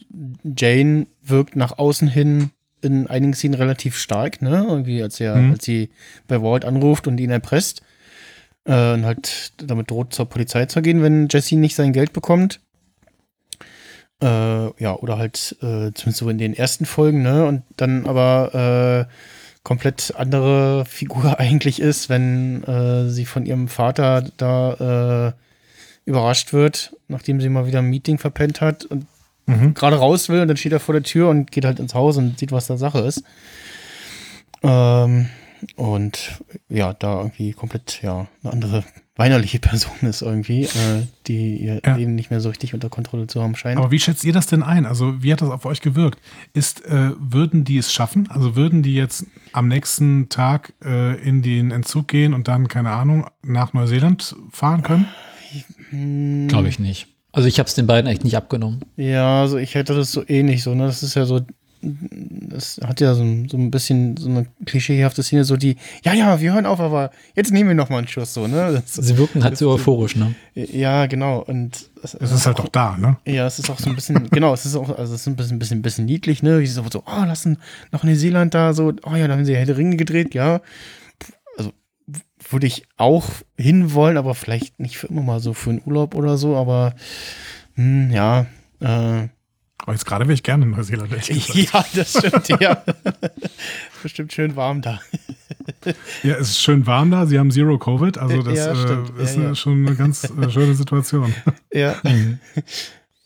[0.45, 2.51] Jane wirkt nach außen hin
[2.83, 4.67] in einigen Szenen relativ stark, ne?
[4.69, 5.53] Irgendwie, als er, Mhm.
[5.53, 5.91] als sie
[6.29, 7.83] bei Walt anruft und ihn erpresst.
[8.69, 12.61] Äh, und halt damit droht, zur Polizei zu gehen, wenn Jesse nicht sein Geld bekommt.
[14.23, 17.47] Äh, ja, oder halt äh, zumindest so in den ersten Folgen, ne?
[17.47, 19.13] Und dann aber äh,
[19.65, 25.33] komplett andere Figur eigentlich ist, wenn äh, sie von ihrem Vater da äh,
[26.05, 29.07] überrascht wird, nachdem sie mal wieder ein Meeting verpennt hat und
[29.49, 29.73] Mhm.
[29.73, 32.19] gerade raus will und dann steht er vor der Tür und geht halt ins Haus
[32.19, 33.25] und sieht, was da Sache ist.
[34.63, 35.31] Ähm,
[35.77, 38.85] und ja, da irgendwie komplett, ja, eine andere
[39.17, 41.97] weinerliche Person ist irgendwie, äh, die ihr Ja.
[41.97, 43.77] Leben nicht mehr so richtig unter Kontrolle zu haben scheint.
[43.79, 44.87] Aber wie schätzt ihr das denn ein?
[44.87, 46.21] Also, wie hat das auf euch gewirkt?
[46.55, 48.29] Ist, äh, würden die es schaffen?
[48.31, 52.91] Also, würden die jetzt am nächsten Tag äh, in den Entzug gehen und dann, keine
[52.91, 55.09] Ahnung, nach Neuseeland fahren können?
[56.49, 57.09] Glaube ich nicht.
[57.33, 58.81] Also ich habe es den beiden echt nicht abgenommen.
[58.97, 60.87] Ja, also ich hätte das so ähnlich so, ne?
[60.87, 61.41] Das ist ja so,
[61.81, 66.13] das hat ja so, ein- so ein bisschen so eine klischeehafte Szene, so die, ja,
[66.13, 68.73] ja, wir hören auf, aber jetzt nehmen wir noch mal einen Schuss, so, ne?
[68.85, 70.35] Das, Sie wirken halt so euphorisch, ne?
[70.55, 71.41] ja, genau.
[71.43, 73.17] Und Es ist halt doch da, ne?
[73.27, 75.37] Ja, es ist auch so ein bisschen, genau, es ist auch, also es ist ein
[75.37, 76.61] bisschen, bisschen, bisschen niedlich, ne?
[76.61, 77.59] Wie sie so, so, oh, lassen
[77.93, 80.61] nach Neuseeland da so, oh ja, da haben sie Herr der Ringe gedreht, ja.
[81.57, 81.73] Also
[82.51, 86.39] würde ich auch hinwollen, aber vielleicht nicht für immer mal so für einen Urlaub oder
[86.39, 86.95] so, aber
[87.75, 88.47] hm, ja,
[88.81, 89.29] äh,
[89.79, 91.11] Aber jetzt gerade wäre ich gerne in Neuseeland.
[91.29, 92.83] ja, das stimmt, ja.
[94.03, 95.01] Bestimmt schön warm da.
[96.23, 97.27] Ja, es ist schön warm da.
[97.27, 98.19] Sie haben Zero Covid.
[98.19, 99.55] Also, das Ja, äh, ist Ja, ja.
[99.55, 101.35] schon eine ganz äh, schöne Situation.
[101.73, 101.97] Ja.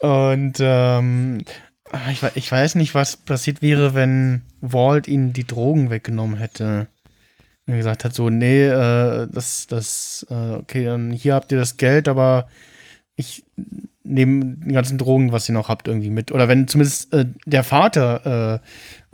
[0.00, 1.44] Und ähm,
[1.90, 6.88] ah, ich, ich weiß nicht, was passiert wäre, wenn Walt ihnen die Drogen weggenommen hätte.
[7.66, 11.76] Und gesagt hat, so, nee, äh, das, das, äh, okay, dann hier habt ihr das
[11.76, 12.48] Geld, aber
[13.14, 13.44] ich
[14.04, 16.32] nehme die ganzen Drogen, was ihr noch habt, irgendwie mit.
[16.32, 18.60] Oder wenn zumindest äh, der Vater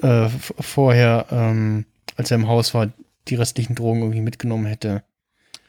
[0.00, 0.28] äh, äh,
[0.60, 1.84] vorher, ähm,
[2.16, 2.88] als er im Haus war,
[3.28, 5.02] die restlichen Drogen irgendwie mitgenommen hätte.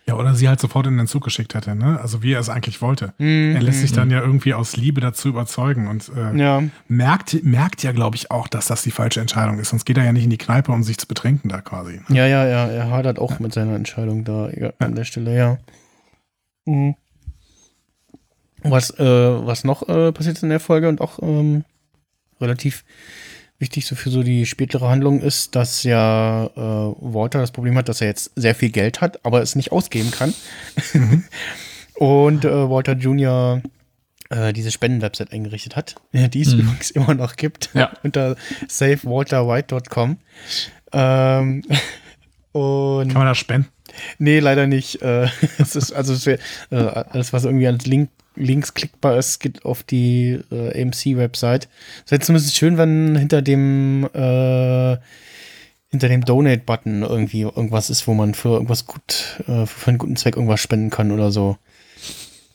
[0.07, 1.99] Ja, oder sie halt sofort in den Zug geschickt hätte, ne?
[2.01, 3.13] Also wie er es eigentlich wollte.
[3.19, 3.53] Mhm.
[3.55, 6.63] Er lässt sich dann ja irgendwie aus Liebe dazu überzeugen und äh, Ja.
[6.87, 9.69] merkt, merkt ja, glaube ich, auch, dass das die falsche Entscheidung ist.
[9.69, 12.01] Sonst geht er ja nicht in die Kneipe, um sich zu betrinken da quasi.
[12.09, 15.57] Ja, ja, ja, er hadert auch mit seiner Entscheidung da ja, an der Stelle, ja.
[16.65, 16.95] Mhm.
[18.63, 21.63] Was, äh, was noch äh, passiert ist in der Folge und auch ähm,
[22.41, 22.83] relativ
[23.57, 27.89] wichtig so für so die spätere Handlung ist, dass ja äh, Walter das Problem hat,
[27.89, 30.33] dass er jetzt sehr viel Geld hat, aber es nicht ausgeben kann.
[31.95, 33.61] und äh, Walter Jr.
[34.29, 36.59] Äh, diese Spendenwebsite eingerichtet hat, die es Mhm.
[36.61, 37.91] übrigens immer noch gibt, Ja.
[38.03, 38.35] unter
[38.67, 40.17] savewalterwhite.com.
[40.93, 41.63] Ähm,
[42.51, 43.69] und Kann man das spenden?
[44.19, 45.01] Nee, leider nicht.
[45.01, 46.37] Äh, es ist also es wär,
[46.69, 51.67] äh, alles, was irgendwie als Link, Links klickbar ist, geht auf die äh, AMC-Website.
[52.05, 54.97] Es wäre zumindest schön, wenn hinter dem äh,
[55.91, 60.15] hinter dem Donate-Button irgendwie irgendwas ist, wo man für irgendwas gut, äh, für einen guten
[60.15, 61.57] Zweck irgendwas spenden kann oder so.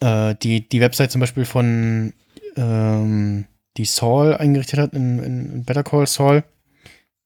[0.01, 2.13] Äh, die, die Website zum Beispiel von
[2.57, 6.45] ähm, die Saul eingerichtet hat in, in Better Call Saul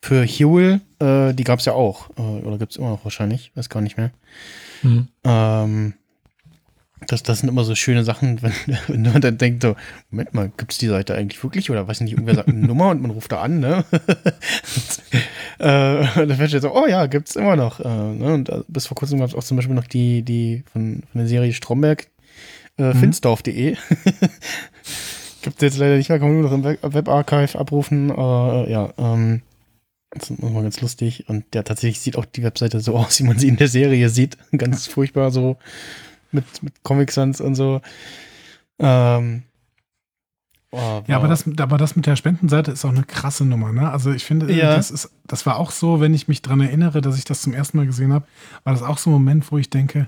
[0.00, 2.10] für Huel, äh, die gab es ja auch.
[2.16, 4.10] Äh, oder gibt es immer noch wahrscheinlich, weiß gar nicht mehr.
[4.82, 5.08] Mhm.
[5.24, 5.94] Ähm,
[7.06, 8.52] das, das sind immer so schöne Sachen, wenn,
[8.88, 9.76] wenn man dann denkt, so,
[10.10, 11.70] Moment mal, gibt es die Seite eigentlich wirklich?
[11.70, 13.84] Oder weiß nicht, irgendwer sagt eine Nummer und man ruft da an, ne?
[15.58, 17.80] äh, und dann fällt so, oh ja, gibt es immer noch.
[17.80, 18.34] Äh, ne?
[18.34, 21.18] Und äh, bis vor kurzem gab es auch zum Beispiel noch die, die von, von
[21.20, 22.08] der Serie Stromberg,
[22.78, 22.94] äh, Mhm.
[23.00, 23.76] finsdorf.de.
[25.42, 28.10] gibt es jetzt leider nicht mehr, kann man nur noch im Web- Webarchive abrufen.
[28.10, 29.42] Aber äh, ja, ähm,
[30.10, 31.28] das ist immer ganz lustig.
[31.28, 34.08] Und ja, tatsächlich sieht auch die Webseite so aus, wie man sie in der Serie
[34.08, 34.36] sieht.
[34.56, 35.56] Ganz furchtbar so
[36.32, 37.80] mit, mit Comic Sans und so.
[38.78, 39.42] Ähm,
[40.70, 43.90] oh, Ja, aber das, aber das mit der Spendenseite ist auch eine krasse Nummer, ne?
[43.90, 44.76] Also ich finde, Ja.
[44.76, 47.54] das ist, das war auch so, wenn ich mich dran erinnere, dass ich das zum
[47.54, 48.26] ersten Mal gesehen habe,
[48.64, 50.06] war das auch so ein Moment, wo ich denke,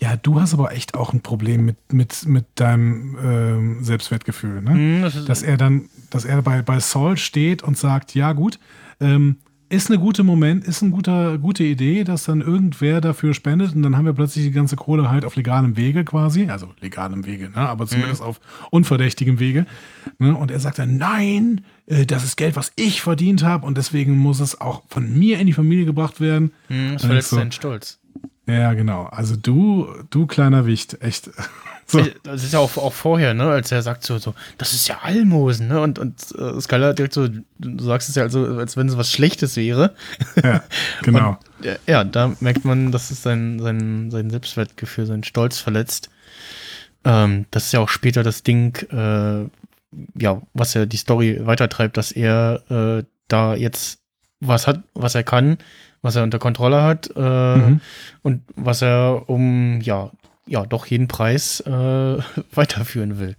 [0.00, 4.70] ja, du hast aber echt auch ein Problem mit, mit, mit deinem ähm, Selbstwertgefühl, ne?
[4.70, 8.60] Hm, das dass er dann, dass er bei, bei Saul steht und sagt, ja gut,
[9.00, 9.38] ähm,
[9.70, 13.82] ist eine gute Moment, ist eine gute, gute Idee, dass dann irgendwer dafür spendet und
[13.82, 17.50] dann haben wir plötzlich die ganze Kohle halt auf legalem Wege quasi, also legalem Wege,
[17.50, 17.56] ne?
[17.56, 19.66] aber zumindest auf unverdächtigem Wege.
[20.18, 20.34] Ne?
[20.34, 24.16] Und er sagt dann, nein, äh, das ist Geld, was ich verdient habe und deswegen
[24.16, 26.52] muss es auch von mir in die Familie gebracht werden.
[26.68, 27.36] hm, das verletzt so.
[27.36, 27.98] seinen Stolz.
[28.46, 29.04] Ja, genau.
[29.04, 31.30] Also du, du kleiner Wicht, echt.
[31.90, 32.04] So.
[32.22, 34.98] Das ist ja auch, auch vorher, ne, als er sagt so, so, das ist ja
[35.02, 35.80] Almosen, ne?
[35.80, 39.10] Und, und äh, Skylar direkt so, du sagst es ja also, als wenn es was
[39.10, 39.94] Schlechtes wäre.
[40.42, 40.62] Ja,
[41.02, 41.38] genau.
[41.58, 46.10] Und, ja, ja, da merkt man, dass es sein, sein, sein Selbstwertgefühl, sein Stolz verletzt.
[47.04, 49.48] Ähm, das ist ja auch später das Ding, äh,
[50.22, 54.00] ja, was ja die Story weitertreibt, dass er äh, da jetzt
[54.40, 55.56] was hat, was er kann,
[56.02, 57.80] was er unter Kontrolle hat äh, Mhm.
[58.22, 60.10] und was er um, ja,
[60.48, 61.70] ja, doch jeden Preis äh,
[62.54, 63.36] weiterführen will.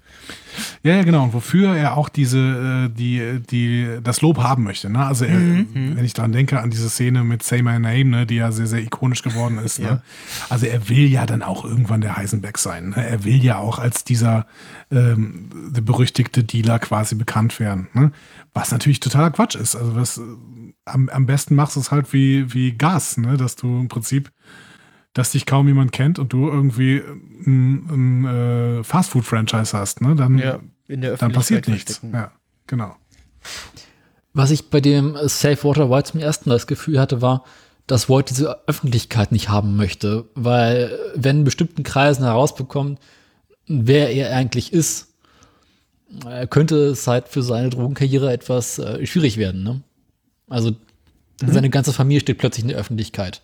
[0.83, 1.23] Ja, ja, genau.
[1.23, 4.89] Und wofür er auch diese, äh, die, die, das Lob haben möchte.
[4.89, 5.05] Ne?
[5.05, 5.95] Also, er, Mhm.
[5.95, 8.67] wenn ich daran denke, an diese Szene mit Say My Name, ne, die ja sehr,
[8.67, 9.79] sehr ikonisch geworden ist.
[9.79, 9.91] Ja.
[9.91, 10.01] Ne?
[10.49, 12.89] Also, er will ja dann auch irgendwann der Heisenberg sein.
[12.89, 13.05] Ne?
[13.07, 14.45] Er will ja auch als dieser
[14.91, 17.87] ähm, der berüchtigte Dealer quasi bekannt werden.
[17.93, 18.11] Ne?
[18.53, 19.75] Was natürlich totaler Quatsch ist.
[19.75, 20.21] Also, was äh,
[20.85, 23.37] am, am besten machst du es halt wie, wie Gas, ne?
[23.37, 24.31] dass du im Prinzip
[25.13, 27.01] dass dich kaum jemand kennt und du irgendwie
[27.45, 28.25] ein, ein
[28.79, 30.15] äh, Fastfood-Franchise hast, ne?
[30.15, 32.01] dann, Ja, in der dann passiert nichts.
[32.13, 32.31] Ja,
[32.67, 32.95] genau.
[34.33, 37.43] Was ich bei dem Safe Water White zum ersten Mal das Gefühl hatte, war,
[37.87, 42.99] dass White diese Öffentlichkeit nicht haben möchte, weil wenn in bestimmten Kreisen herausbekommt,
[43.67, 45.07] wer er eigentlich ist,
[46.25, 49.63] äh, könnte es halt für seine Drogenkarriere etwas äh, schwierig werden.
[49.63, 49.81] Ne?
[50.47, 50.75] Also
[51.43, 53.41] seine ganze Familie steht plötzlich in der Öffentlichkeit.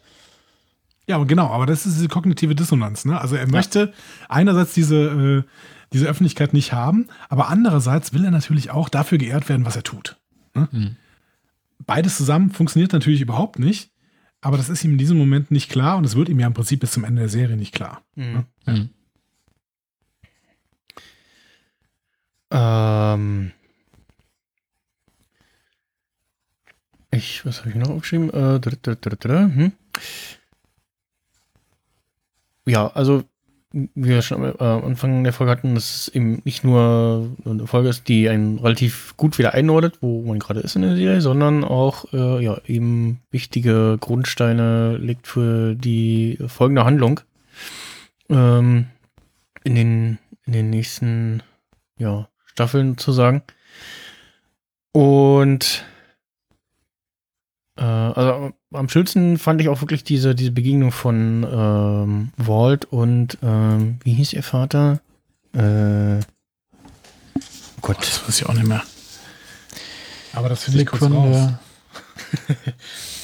[1.08, 3.06] Ja, genau, aber das ist diese kognitive Dissonanz.
[3.06, 3.20] Ne?
[3.20, 3.94] Also er möchte
[4.28, 5.50] einerseits diese, äh,
[5.94, 9.84] diese Öffentlichkeit nicht haben, aber andererseits will er natürlich auch dafür geehrt werden, was er
[9.84, 10.18] tut.
[10.56, 10.68] Ne?
[10.72, 10.96] Mhm.
[11.86, 13.92] Beides zusammen funktioniert natürlich überhaupt nicht,
[14.42, 16.54] aber das ist ihm in diesem Moment nicht klar und es wird ihm ja im
[16.54, 18.02] Prinzip bis zum Ende der Serie nicht klar.
[18.16, 18.46] Mhm.
[18.66, 18.90] Mhm.
[22.52, 23.52] Ähm,
[27.12, 28.30] ich, was habe ich noch aufgeschrieben?
[28.30, 29.72] Äh, dr- dr- dr- dr- hm.
[32.66, 33.24] Ja, also
[33.72, 37.68] wie wir schon am äh, Anfang der Folge hatten, dass es eben nicht nur eine
[37.68, 41.20] Folge ist, die einen relativ gut wieder einordnet, wo man gerade ist in der Serie,
[41.20, 47.20] sondern auch äh, ja, eben wichtige Grundsteine legt für die folgende Handlung.
[48.30, 48.88] Ähm,
[49.66, 51.44] in den, in den nächsten
[51.98, 53.42] ja, Staffeln zu sagen.
[54.94, 55.84] Und
[57.78, 63.38] äh, also am schönsten fand ich auch wirklich diese, diese Begegnung von ähm, Walt und
[63.44, 65.00] ähm, wie hieß ihr Vater?
[65.54, 66.20] Äh,
[67.82, 67.98] Gott.
[68.00, 68.84] Das weiß ich auch nicht mehr.
[70.34, 71.50] Aber das finde ich kurz raus.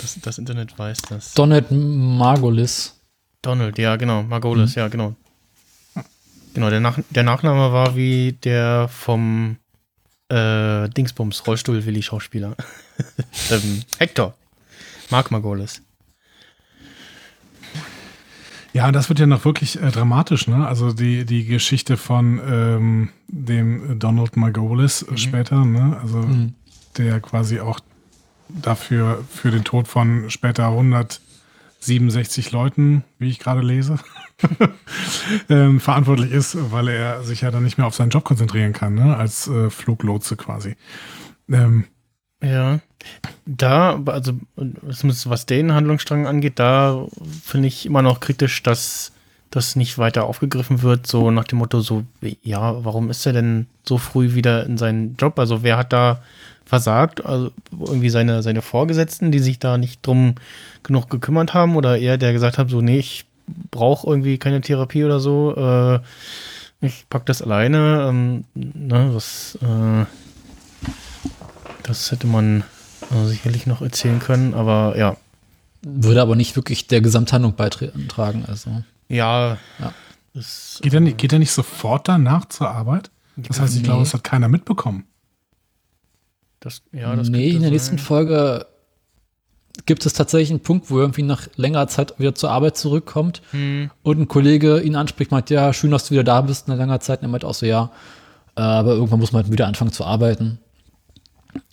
[0.01, 1.35] Das, das Internet weiß das.
[1.35, 2.99] Donald Margolis.
[3.43, 4.23] Donald, ja, genau.
[4.23, 5.15] Margolis, ja, genau.
[6.55, 9.57] Genau, der, Nach der Nachname war wie der vom
[10.29, 12.55] äh, Dingsbums, Rollstuhl-Willi-Schauspieler.
[13.51, 14.33] ähm, Hector.
[15.12, 15.82] Mark Margolis.
[18.74, 20.65] Ja, das wird ja noch wirklich äh, dramatisch, ne?
[20.65, 25.97] Also die, die Geschichte von ähm, dem Donald Margolis äh, später, ne?
[26.02, 26.54] Also Mhm.
[26.97, 27.82] der quasi auch
[28.47, 33.97] dafür für den Tod von später 167 Leuten, wie ich gerade lese,
[35.50, 38.93] ähm, verantwortlich ist, weil er sich ja dann nicht mehr auf seinen Job konzentrieren kann,
[38.93, 39.17] ne?
[39.17, 40.76] Als äh, Fluglotse quasi.
[41.50, 41.86] Ähm,
[42.41, 42.80] Ja.
[43.45, 47.05] Da, also, zumindest was den Handlungsstrang angeht, da
[47.43, 49.11] finde ich immer noch kritisch, dass
[49.49, 52.03] das nicht weiter aufgegriffen wird, so nach dem Motto, so,
[52.41, 55.37] ja, warum ist er denn so früh wieder in seinen Job?
[55.39, 56.21] Also, wer hat da
[56.65, 57.25] versagt?
[57.25, 60.35] Also, irgendwie seine, seine Vorgesetzten, die sich da nicht drum
[60.83, 63.25] genug gekümmert haben oder er, der gesagt hat, so, nee, ich
[63.71, 65.99] brauche irgendwie keine Therapie oder so, äh,
[66.81, 70.05] ich pack das alleine, ähm, ne, was, äh,
[71.83, 72.63] das hätte man
[73.26, 75.17] sicherlich noch erzählen können, aber ja.
[75.84, 78.45] Würde aber nicht wirklich der Gesamthandlung beitragen.
[78.47, 78.84] Also.
[79.10, 79.58] Ja.
[79.80, 79.93] Ja.
[80.34, 83.10] Das, geht, er nicht, geht er nicht sofort danach zur Arbeit?
[83.36, 83.86] Das heißt, ich Nee.
[83.88, 85.06] glaube, es hat keiner mitbekommen.
[86.60, 88.06] das, ja, das nee, in der nächsten sein.
[88.06, 88.67] Folge
[89.88, 93.41] gibt es tatsächlich einen Punkt, wo er irgendwie nach längerer Zeit wieder zur Arbeit zurückkommt
[93.52, 96.78] Hm, und ein Kollege ihn anspricht, meint, ja, schön, dass du wieder da bist nach
[96.78, 97.19] langer Zeit.
[97.21, 97.89] Und er meint auch so, ja,
[98.56, 100.60] äh, aber irgendwann muss man halt wieder anfangen zu arbeiten.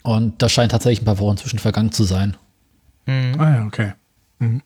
[0.03, 2.37] Und da scheint tatsächlich ein paar Wochen zwischen vergangen zu sein.
[3.07, 3.33] hm.
[3.39, 3.93] Ah ja, okay.
[4.39, 4.63] Mhm.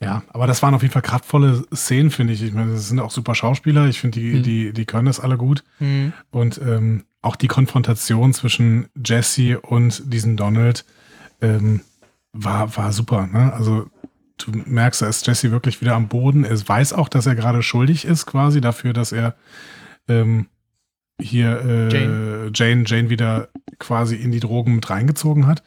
[0.00, 2.42] Ja, aber das waren auf jeden Fall kraftvolle Szenen, finde ich.
[2.42, 3.86] Ich meine, das sind auch super Schauspieler.
[3.86, 4.42] Ich finde, die, Mhm.
[4.44, 5.64] die, die können das alle gut.
[5.78, 6.12] Hm.
[6.30, 10.84] Und ähm, auch die Konfrontation zwischen Jesse und diesem Donald
[11.40, 11.80] ähm,
[12.32, 13.26] war, war super.
[13.26, 13.52] Ne?
[13.52, 13.86] Also
[14.36, 16.44] du merkst, da ist Jesse wirklich wieder am Boden.
[16.44, 19.34] Er weiß auch, dass er gerade schuldig ist, quasi dafür, dass er
[20.06, 20.46] ähm,
[21.20, 22.50] hier äh, Jane.
[22.54, 22.84] Jane.
[22.86, 25.62] Jane wieder quasi in die Drogen mit reingezogen hat.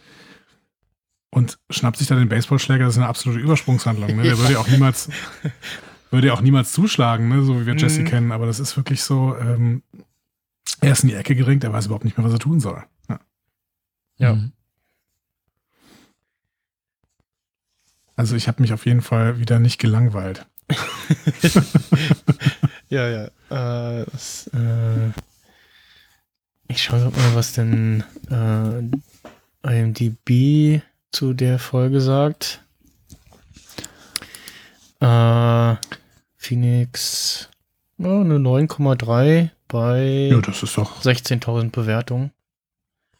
[1.33, 4.15] Und schnappt sich dann den Baseballschläger, das ist eine absolute Übersprungshandlung.
[4.17, 4.23] Ne?
[4.23, 5.09] Der würde ja auch niemals,
[6.09, 7.41] würde ja auch niemals zuschlagen, ne?
[7.43, 8.05] so wie wir Jesse Mhm.
[8.05, 8.31] kennen.
[8.33, 9.81] Aber das ist wirklich so, ähm,
[10.81, 12.83] er ist in die Ecke geringt, er weiß überhaupt nicht mehr, was er tun soll.
[13.07, 13.19] Ja.
[14.17, 14.35] Ja.
[14.35, 14.51] Mhm.
[18.17, 20.45] Also ich habe mich auf jeden Fall wieder nicht gelangweilt.
[22.89, 23.23] Ja, ja.
[24.01, 25.11] Äh, das, äh,
[26.71, 30.81] ich schaue grad mal, was denn äh, IMDb
[31.11, 32.61] zu der Folge sagt.
[34.99, 35.75] Äh,
[36.37, 37.49] Phoenix
[37.97, 42.31] ja, eine 9,3 bei Ja, das ist doch, 16.000 Bewertungen.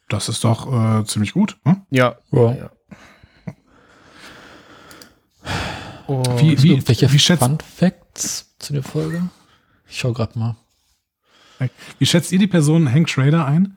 [0.08, 1.56] das ist doch äh, ziemlich gut.
[1.64, 1.82] Hm?
[1.90, 2.16] Ja.
[2.32, 2.52] Ja.
[2.54, 2.70] ja.
[6.06, 9.28] Und Wie- Wie, irgendwelche wie schätzt- Fun Facts zu der Folge?
[9.88, 10.56] Ich schau gerade mal.
[11.98, 13.76] Wie schätzt ihr die Person Hank Schrader ein?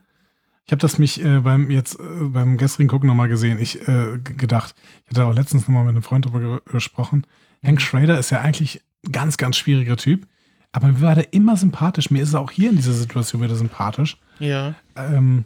[0.66, 3.58] Ich habe das mich äh, beim jetzt äh, beim gestrigen Gucken nochmal gesehen.
[3.60, 7.24] Ich äh, gedacht, ich hatte auch letztens nochmal mit einem Freund darüber ge- gesprochen.
[7.64, 10.26] Hank Schrader ist ja eigentlich ein ganz, ganz schwieriger Typ.
[10.72, 12.10] Aber mir war der immer sympathisch.
[12.10, 14.16] Mir ist er auch hier in dieser Situation wieder sympathisch.
[14.40, 14.74] ja.
[14.96, 15.44] ähm,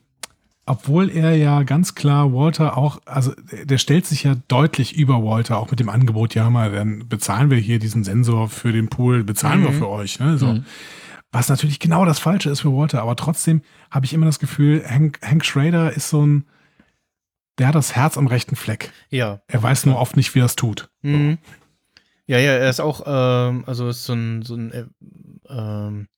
[0.67, 3.33] obwohl er ja ganz klar Walter auch, also
[3.65, 7.51] der- stellt sich ja deutlich über Walter, auch mit dem Angebot, ja mal, dann bezahlen
[7.51, 9.79] wir hier diesen Sensor für den Pool, bezahlen wir Mhm.
[9.79, 10.21] für euch.
[10.21, 10.39] Ne?
[10.39, 10.47] So.
[10.47, 10.65] Mhm.
[11.33, 14.85] Was natürlich genau das Falsche ist für Walter, aber trotzdem habe ich immer das Gefühl,
[14.89, 16.47] Hank, Hank Schrader ist so ein,
[17.59, 18.93] der hat das Herz am rechten Fleck.
[19.11, 19.41] Ja.
[19.47, 20.91] Er weiß nur oft nicht, wie er es tut.
[21.03, 21.39] Mhm.
[22.27, 24.85] Ja, ja, er ist auch, ähm, also ist so ein, so ein, äh,
[25.49, 26.09] ähm,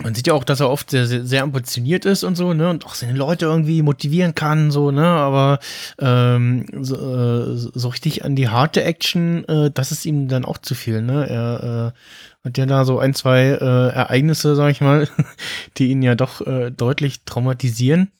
[0.00, 2.70] man sieht ja auch, dass er oft sehr, sehr, sehr ambitioniert ist und so, ne,
[2.70, 5.58] und auch seine Leute irgendwie motivieren kann, so, ne, aber
[5.98, 10.58] ähm, so, äh, so richtig an die harte Action, äh, das ist ihm dann auch
[10.58, 14.80] zu viel, ne, er äh, hat ja da so ein, zwei äh, Ereignisse, sag ich
[14.80, 15.08] mal,
[15.76, 18.10] die ihn ja doch äh, deutlich traumatisieren.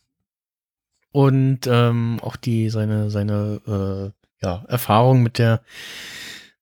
[1.11, 4.11] Und ähm, auch die, seine, seine, äh,
[4.43, 5.61] ja, Erfahrung mit der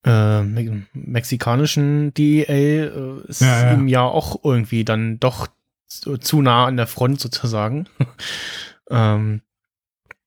[0.05, 3.75] äh, me mexikanischen DEA äh, ist Ja, ja.
[3.75, 5.49] ihm ja auch irgendwie dann doch
[5.87, 7.87] zu, zu nah an der Front sozusagen.
[8.91, 9.43] ähm,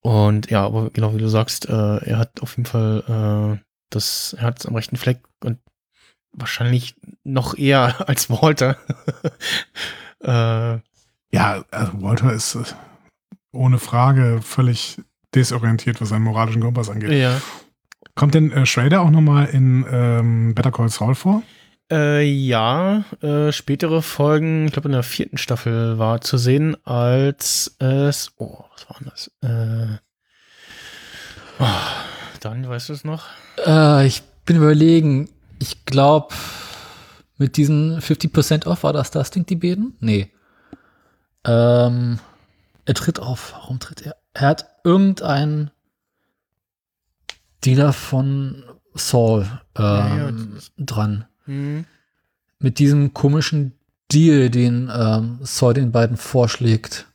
[0.02, 4.36] und ja, aber genau wie du sagst, äh, er hat auf jeden Fall äh, das
[4.38, 5.60] Herz am rechten Fleck und
[6.34, 8.78] wahrscheinlich noch eher als Walter.
[10.24, 10.80] äh,
[11.32, 12.64] Ja, also Walter ist äh,
[13.54, 15.00] ohne Frage völlig
[15.34, 17.12] desorientiert, was seinen moralischen Kompass angeht.
[17.12, 17.42] Ja.
[18.16, 21.44] Kommt denn äh, Schrader auch nochmal in ähm, Better Call Saul vor?
[21.92, 27.76] Äh, ja, äh, spätere Folgen, ich glaube in der vierten Staffel war zu sehen, als
[27.80, 29.32] es, oh, was war denn das?
[29.42, 29.98] Äh,
[31.60, 33.26] oh, Daniel, weißt du es noch?
[33.66, 36.34] Äh, ich bin überlegen, ich glaube,
[37.38, 39.96] mit diesen 50% off war das das Ding, die Beten?
[40.00, 40.32] Nee.
[41.46, 42.20] Ähm,
[42.86, 43.54] er tritt auf.
[43.54, 44.16] Warum tritt er?
[44.34, 45.72] Er hat irgendeinen
[47.66, 49.42] Dealer von Saul
[49.76, 51.26] ähm, Ja, ja, das- dran.
[51.46, 51.86] Hm.
[52.60, 53.74] Mit diesem komischen
[54.12, 57.08] Deal, den ähm, Saul den beiden vorschlägt.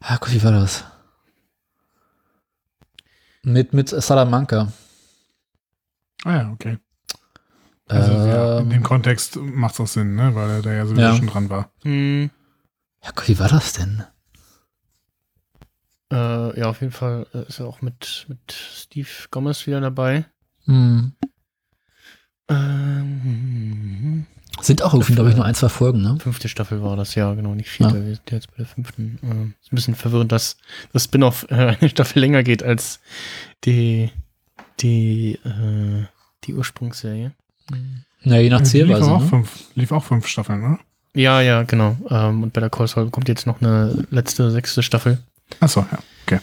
[0.00, 0.84] Ah, Gott, wie war das?
[3.44, 4.72] Mit, mit Salamanca.
[6.24, 6.78] Ah ja, okay.
[7.88, 10.34] Also ja, in Ähm, dem Kontext macht es auch Sinn, ne?
[10.34, 11.16] weil er da ja sowieso Ja.
[11.16, 11.70] schon dran war.
[11.82, 12.30] Hm.
[13.02, 14.04] ja, Gott, wie war das denn?
[16.12, 20.26] Äh, ja, auf jeden Fall äh, ist er auch mit, mit Steve Gomez wieder dabei.
[20.66, 21.12] Hm.
[22.48, 24.26] Ähm,
[24.60, 26.18] Sind auch irgendwie, glaube ich, nur ein, zwei Folgen, ne?
[26.20, 27.96] fünfte Staffel war das, ja, genau, nicht vierte.
[27.98, 28.04] Ja.
[28.04, 29.18] Wir sind jetzt bei der fünften.
[29.22, 29.26] Äh,
[29.62, 30.56] ist ein bisschen verwirrend, dass
[30.92, 33.00] das Spin-off äh, eine Staffel länger geht als
[33.64, 34.10] die,
[34.80, 36.04] die, äh,
[36.44, 37.32] die Ursprungsserie.
[38.24, 39.10] Ja, je nach lief Zählweise.
[39.10, 39.26] auch, Ne?
[39.28, 40.78] fünf, lief auch fünf Staffeln, ne?
[41.14, 41.96] Ja, ja, genau.
[42.10, 45.18] Ähm, und bei der Call Saul kommt jetzt noch eine letzte, sechste Staffel.
[45.60, 45.98] Achso, ja.
[46.26, 46.40] Okay.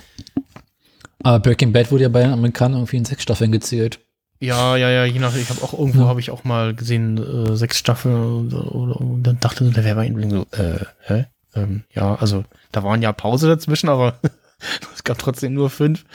[1.23, 3.99] Aber Breaking Bad wurde ja bei den Amerikanern irgendwie in sechs Staffeln gezählt.
[4.41, 6.07] Ja, ja, ja, je nach, ich habe auch irgendwo Ja.
[6.07, 9.83] habe ich auch mal gesehen, äh, sechs Staffeln oder, oder und dann dachte so, der
[9.83, 11.25] wäre bei so, äh, hä?
[11.55, 14.17] Ähm, ja, also da waren ja Pause dazwischen, aber
[14.93, 16.05] es gab trotzdem nur fünf.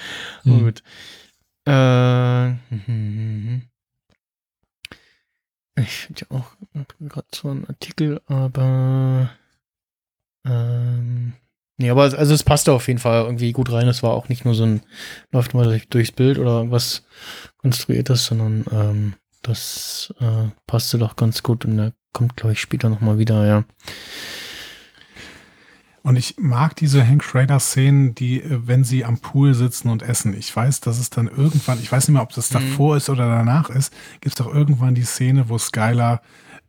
[0.44, 0.58] Hm.
[0.64, 0.82] Gut.
[1.66, 2.52] Äh,
[5.76, 6.52] ich finde ja auch
[7.00, 9.30] gerade so einen Artikel, aber
[10.46, 11.34] ähm,
[11.78, 13.88] nee, aber es- also es passte auf jeden Fall irgendwie gut rein.
[13.88, 14.82] Es war auch nicht nur so ein
[15.32, 17.04] läuft mal durch, durchs Bild oder irgendwas
[17.58, 22.88] konstruiertes, sondern ähm, das äh, passte doch ganz gut und er kommt, glaube ich, später
[22.88, 23.64] nochmal wieder, ja.
[26.02, 30.36] Und ich mag diese Hank Schrader-Szenen, die, äh, wenn sie am Pool sitzen und essen.
[30.36, 32.54] Ich weiß, dass es dann irgendwann, ich weiß nicht mehr, ob das Mhm.
[32.54, 36.20] davor ist oder danach ist, gibt es doch irgendwann die Szene, wo Skylar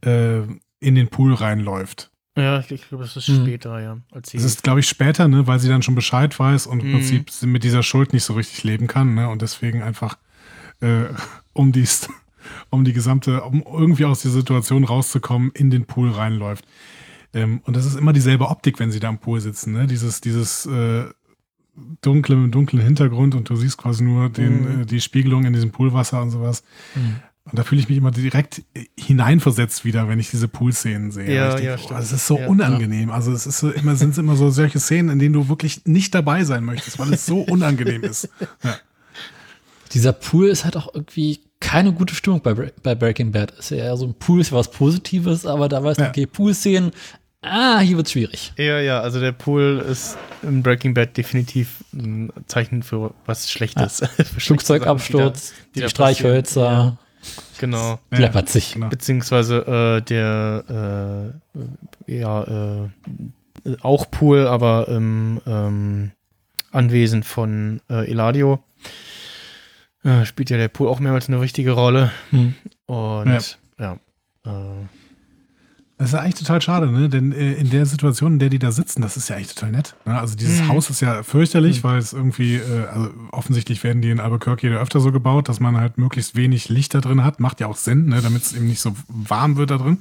[0.06, 0.40] äh,
[0.80, 2.12] in den Pool reinläuft.
[2.38, 3.44] Ja, ich, ich glaube, das ist Hm.
[3.44, 3.98] später, ja.
[4.12, 6.82] Als sie Das ist, glaube ich, später, ne, weil sie dann schon Bescheid weiß und
[6.82, 6.92] im Mhm.
[6.94, 10.18] Prinzip mit dieser Schuld nicht so richtig leben kann, ne, und deswegen einfach
[10.82, 11.06] äh,
[11.54, 11.88] um die,
[12.70, 16.66] um die gesamte, um irgendwie aus der Situation rauszukommen, in den Pool reinläuft.
[17.34, 20.20] Ähm, und das ist immer dieselbe Optik, wenn sie da am Pool sitzen, ne, dieses,
[20.20, 21.06] dieses äh,
[22.02, 24.82] dunkle, dunklen Hintergrund und du siehst quasi nur den, Mhm.
[24.82, 26.64] äh, die Spiegelung in diesem Poolwasser und sowas.
[26.94, 27.16] Hm.
[27.52, 28.64] Und da fühle ich mich immer direkt
[29.00, 31.32] hineinversetzt wieder, wenn ich diese Pool-Szenen sehe.
[31.34, 32.00] Ja, ich ja, oh, stimmt.
[32.00, 32.48] das ist so Ja.
[32.48, 33.12] unangenehm.
[33.12, 36.16] Also es ist so immer, sind immer so solche Szenen, in denen du wirklich nicht
[36.16, 38.30] dabei sein möchtest, weil es so unangenehm ist.
[38.64, 38.76] Ja.
[39.94, 43.52] Dieser Pool ist halt auch irgendwie keine gute Stimmung bei, bei Breaking Bad.
[43.52, 46.10] Ist ja eher so ein Pool ist ja was Positives, aber da weißt du, Ja.
[46.10, 46.92] okay, Pool-Szenen,
[47.44, 48.54] ah, hier wird's schwierig.
[48.58, 53.98] Ja, ja, also der Pool ist in Breaking Bad definitiv ein Zeichen für was Schlechtes.
[54.00, 56.98] Sachen, Flugzeugabsturz, die die, da
[57.60, 58.00] Genau.
[58.12, 58.74] Ja, läppert sich.
[58.74, 58.90] genau.
[58.90, 61.34] Beziehungsweise äh, der
[62.08, 62.90] äh, ja, äh,
[63.82, 66.12] auch Pool, aber im ähm,
[66.72, 68.64] Anwesen von äh, Eladio.
[70.04, 72.12] Äh, spielt ja der Pool auch mehrmals eine wichtige Rolle.
[72.30, 72.54] Hm.
[72.86, 73.98] Und ja,
[74.46, 74.50] äh,
[75.98, 77.08] Das ist ja eigentlich total schade, ne?
[77.08, 79.72] Denn äh, in der Situation, in der die da sitzen, das ist ja eigentlich total
[79.72, 79.96] nett.
[80.06, 80.20] Ne?
[80.20, 80.68] Also dieses Mhm.
[80.68, 84.78] Haus ist ja fürchterlich, weil es irgendwie, äh, also offensichtlich werden die in Albuquerque ja
[84.80, 87.40] öfter so gebaut, dass man halt möglichst wenig Licht da drin hat.
[87.40, 88.22] Macht ja auch Sinn, ne?
[88.22, 90.00] damit es eben nicht so warm wird da drin.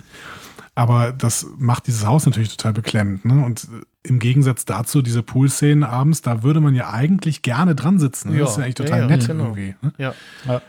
[0.75, 3.25] Aber das macht dieses Haus natürlich total beklemmend.
[3.25, 3.45] Ne?
[3.45, 8.01] Und äh, im Gegensatz dazu, diese Pool-Szenen abends, da würde man ja eigentlich gerne dran
[8.01, 8.31] sitzen.
[8.31, 8.39] Ne?
[8.39, 9.45] Ja, das ist ja eigentlich total ja, nett genau.
[9.45, 9.77] irgendwie.
[9.81, 9.93] Ne?
[9.99, 10.15] ja.
[10.45, 10.61] Ja.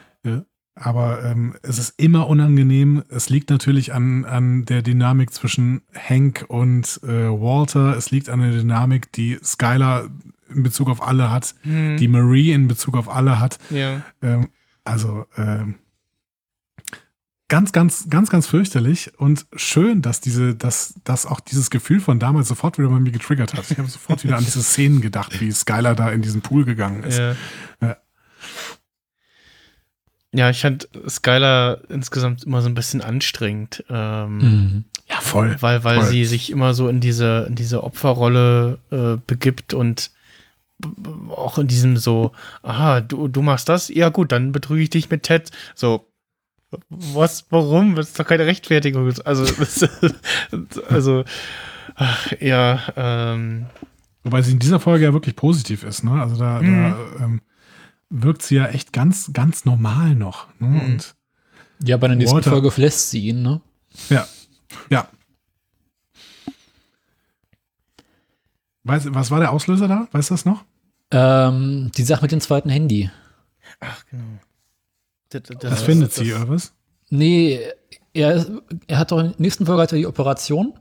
[0.78, 3.04] Aber ähm, es ist immer unangenehm.
[3.10, 7.96] Es liegt natürlich an, an der Dynamik zwischen Hank und äh, Walter.
[7.96, 10.10] Es liegt an der Dynamik, die Skylar
[10.54, 13.58] in Bezug auf alle hat, Hm, die Marie in Bezug auf alle hat.
[13.70, 14.02] ja.
[14.22, 14.50] Ähm,
[14.84, 15.76] also ähm,
[17.48, 22.20] ganz, ganz, ganz, ganz fürchterlich und schön, dass diese, dass, dass auch dieses Gefühl von
[22.20, 23.70] damals sofort wieder bei mir getriggert hat.
[23.72, 27.04] Ich habe sofort wieder an diese Szenen gedacht, wie Skylar da in diesen Pool gegangen
[27.04, 27.18] ist.
[27.18, 27.36] Ja.
[27.82, 27.98] Ja.
[30.36, 33.84] Ja, ich fand Skylar insgesamt immer so ein bisschen anstrengend.
[33.90, 34.84] Ähm, Mhm.
[35.08, 35.56] Ja, voll.
[35.60, 36.10] Weil, weil Voll.
[36.10, 40.10] sie sich immer so in diese, in diese Opferrolle äh, begibt und
[41.30, 42.32] auch in diesem so,
[42.64, 45.52] aha, du, du machst das, ja gut, dann betrüge ich dich mit Ted.
[45.76, 46.08] So,
[46.90, 47.96] was, warum?
[47.96, 49.14] Das ist doch keine Rechtfertigung.
[49.26, 49.88] Also, das,
[50.90, 51.24] also,
[51.96, 53.68] ach, ja, ähm,
[54.24, 56.20] Wobei sie in dieser Folge ja wirklich positiv ist, ne?
[56.20, 56.96] Also da, Mhm.
[57.20, 57.42] da ähm,
[58.10, 60.48] wirkt sie ja echt ganz, ganz normal noch.
[60.60, 60.68] Ne?
[60.68, 60.80] Mhm.
[60.82, 61.16] Und
[61.84, 63.62] Ja, bei der nächsten Walter- Folge verlässt sie ihn, ne?
[64.10, 64.28] ja,
[64.90, 65.08] ja.
[68.84, 70.08] Weiß, was war der Auslöser da?
[70.12, 70.64] Weißt du das noch?
[71.12, 73.10] Ähm, die Sache mit dem zweiten Handy.
[73.80, 74.24] Ach, genau.
[75.30, 76.74] Das, das, Das, findet sie, oder was?
[77.10, 77.60] Nee,
[78.14, 78.46] er,
[78.88, 80.74] er hat doch in der nächsten Folge hat er die Operation.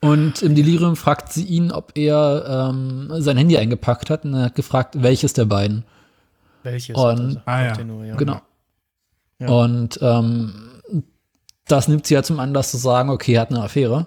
[0.00, 4.24] Und im Delirium fragt sie ihn, ob er ähm, sein Handy eingepackt hat.
[4.24, 5.84] Und er hat gefragt, welches der beiden.
[6.62, 6.96] Welches?
[6.96, 7.84] Und- Ah, ja.
[7.84, 8.16] Nur, ja.
[8.16, 8.40] Genau.
[9.38, 9.48] Ja.
[9.48, 10.52] Und ähm,
[11.66, 14.06] das nimmt sie ja zum Anlass zu sagen, okay, er hat eine Affäre.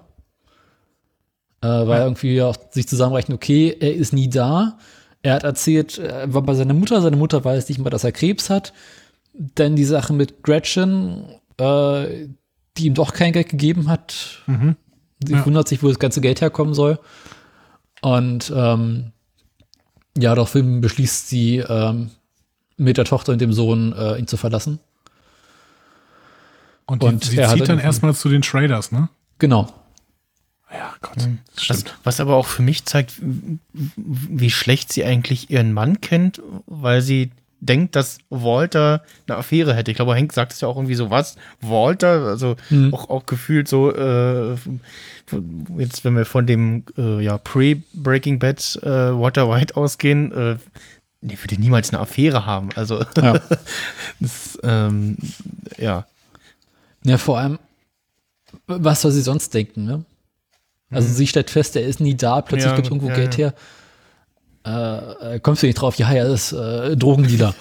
[1.61, 2.03] Äh, weil Ja.
[2.03, 4.77] irgendwie auch sich zusammenrechnen, okay, er ist nie da.
[5.21, 8.11] Er hat erzählt, er war bei seiner Mutter, seine Mutter weiß nicht mal, dass er
[8.11, 8.73] Krebs hat.
[9.33, 11.25] Dann die Sache mit Gretchen,
[11.57, 12.27] äh,
[12.77, 14.41] die ihm doch kein Geld gegeben hat.
[14.47, 14.75] Mhm.
[15.25, 15.45] Sie Ja.
[15.45, 16.99] wundert sich, wo das ganze Geld herkommen soll.
[18.01, 19.13] Und ähm,
[20.17, 22.11] ja, daraufhin beschließt sie, ähm,
[22.77, 24.79] mit der Tochter und dem Sohn äh, ihn zu verlassen.
[26.85, 29.09] Und, die, Und sie er zieht dann erstmal zu den Traders, ne?
[29.39, 29.73] Genau.
[30.71, 31.17] Ja, Gott.
[31.17, 31.39] Mhm.
[31.55, 31.97] Das Was, stimmt.
[32.03, 33.13] was aber auch für mich zeigt,
[33.95, 39.91] wie schlecht sie eigentlich ihren Mann kennt, weil sie denkt, dass Walter eine Affäre hätte.
[39.91, 41.37] Ich glaube, Hank sagt es ja auch irgendwie so, was?
[41.61, 42.25] Walter?
[42.25, 42.93] Also Mhm.
[42.93, 44.55] auch, auch gefühlt so, äh,
[45.77, 50.57] jetzt wenn wir von dem äh, ja, Pre-Breaking Bad äh, Walter White ausgehen, äh,
[51.23, 52.69] nee, würde niemals eine Affäre haben.
[52.75, 53.39] Also Ja.
[54.19, 55.17] das, ähm,
[55.77, 56.05] ja.
[57.03, 57.59] ja, vor allem,
[58.67, 60.05] was soll sie sonst denken, ne?
[60.91, 63.51] Also sie stellt fest, er ist nie da, plötzlich Ja, gibt irgendwo ja, Geld ja.
[63.51, 63.53] her.
[64.65, 67.55] Äh, äh, kommst du nicht drauf, ja, er ist äh, Drogendealer.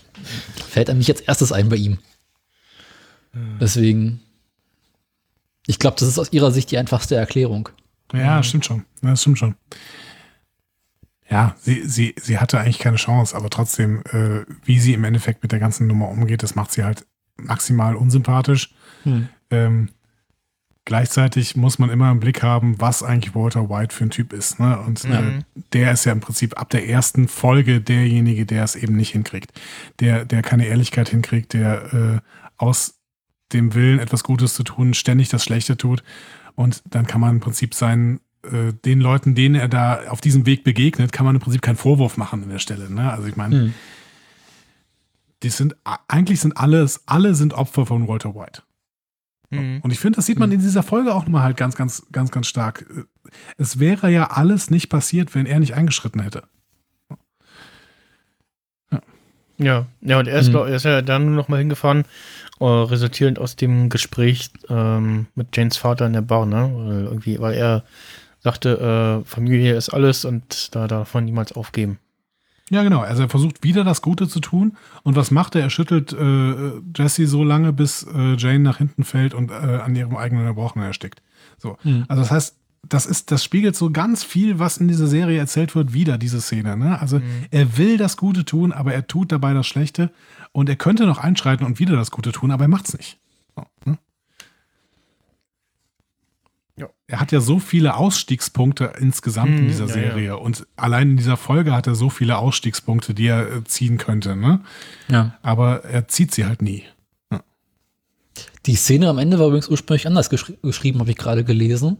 [0.68, 1.98] Fällt einem nicht als erstes ein bei ihm.
[3.60, 4.20] Deswegen,
[5.66, 7.68] ich glaube, das ist aus ihrer Sicht die einfachste Erklärung.
[8.12, 8.84] Ja, stimmt schon.
[9.02, 9.54] Ja, Das stimmt schon.
[11.30, 15.42] Ja, sie, sie, sie hatte eigentlich keine Chance, aber trotzdem, äh, wie sie im Endeffekt
[15.42, 17.06] mit der ganzen Nummer umgeht, das macht sie halt
[17.36, 18.74] maximal unsympathisch.
[19.04, 19.28] Hm.
[19.50, 19.88] Ähm,
[20.84, 24.58] gleichzeitig muss man immer im Blick haben, was eigentlich Walter White für ein Typ ist.
[24.58, 24.78] Ne?
[24.80, 25.20] Und Ja.
[25.20, 29.10] äh, der ist ja im Prinzip ab der ersten Folge derjenige, der es eben nicht
[29.12, 29.52] hinkriegt.
[30.00, 32.20] Der, der keine Ehrlichkeit hinkriegt, der äh,
[32.56, 32.98] aus
[33.52, 36.02] dem Willen, etwas Gutes zu tun, ständig das Schlechte tut.
[36.54, 40.46] Und dann kann man im Prinzip seinen, äh, den Leuten, denen er da auf diesem
[40.46, 42.90] Weg begegnet, kann man im Prinzip keinen Vorwurf machen an der Stelle.
[42.92, 43.10] Ne?
[43.12, 43.74] Also ich meine, Hm.
[45.42, 45.76] die sind,
[46.08, 48.62] eigentlich sind alles, alle sind Opfer von Walter White.
[49.50, 49.80] Mhm.
[49.82, 52.30] Und ich finde, das sieht man in dieser Folge auch nochmal halt ganz, ganz, ganz,
[52.30, 52.86] ganz stark.
[53.56, 56.44] Es wäre ja alles nicht passiert, wenn er nicht eingeschritten hätte.
[59.58, 60.52] Ja, ja, und er ist, Mhm.
[60.52, 62.04] glaub, er ist ja dann nur noch mal hingefahren,
[62.60, 66.70] äh, resultierend aus dem Gespräch ähm, mit Janes Vater in der Bar, ne?
[66.74, 67.84] Weil, irgendwie, weil er
[68.40, 71.98] sagte, äh, Familie ist alles und da darf man niemals aufgeben.
[72.70, 73.00] Ja, genau.
[73.00, 74.76] Also er versucht wieder das Gute zu tun.
[75.02, 75.62] Und was macht er?
[75.62, 79.94] Er schüttelt äh, Jesse so lange, bis äh, Jane nach hinten fällt und äh, an
[79.96, 81.20] ihrem eigenen Erbrochenen erstickt.
[81.58, 81.76] So.
[81.82, 82.04] Mhm.
[82.06, 82.56] Also das heißt,
[82.88, 86.40] das ist, das spiegelt so ganz viel, was in dieser Serie erzählt wird, wieder, diese
[86.40, 86.76] Szene.
[86.76, 86.98] Ne?
[86.98, 87.20] Also
[87.50, 90.10] er will das Gute tun, aber er tut dabei das Schlechte.
[90.52, 93.18] Und er könnte noch einschreiten und wieder das Gute tun, aber er macht's nicht.
[93.56, 93.98] So, ne?
[96.76, 96.88] Ja.
[97.10, 100.36] Er hat ja so viele Ausstiegspunkte insgesamt in Mhm, dieser ja, Serie.
[100.38, 104.36] Und allein in dieser Folge hat er so viele Ausstiegspunkte, die er äh, ziehen könnte.
[104.36, 104.60] Ne?
[105.08, 105.34] Ja.
[105.42, 106.84] Aber er zieht sie halt nie.
[108.66, 111.96] Die Szene am Ende war übrigens ursprünglich anders geschri geschrieben, habe ich gerade gelesen.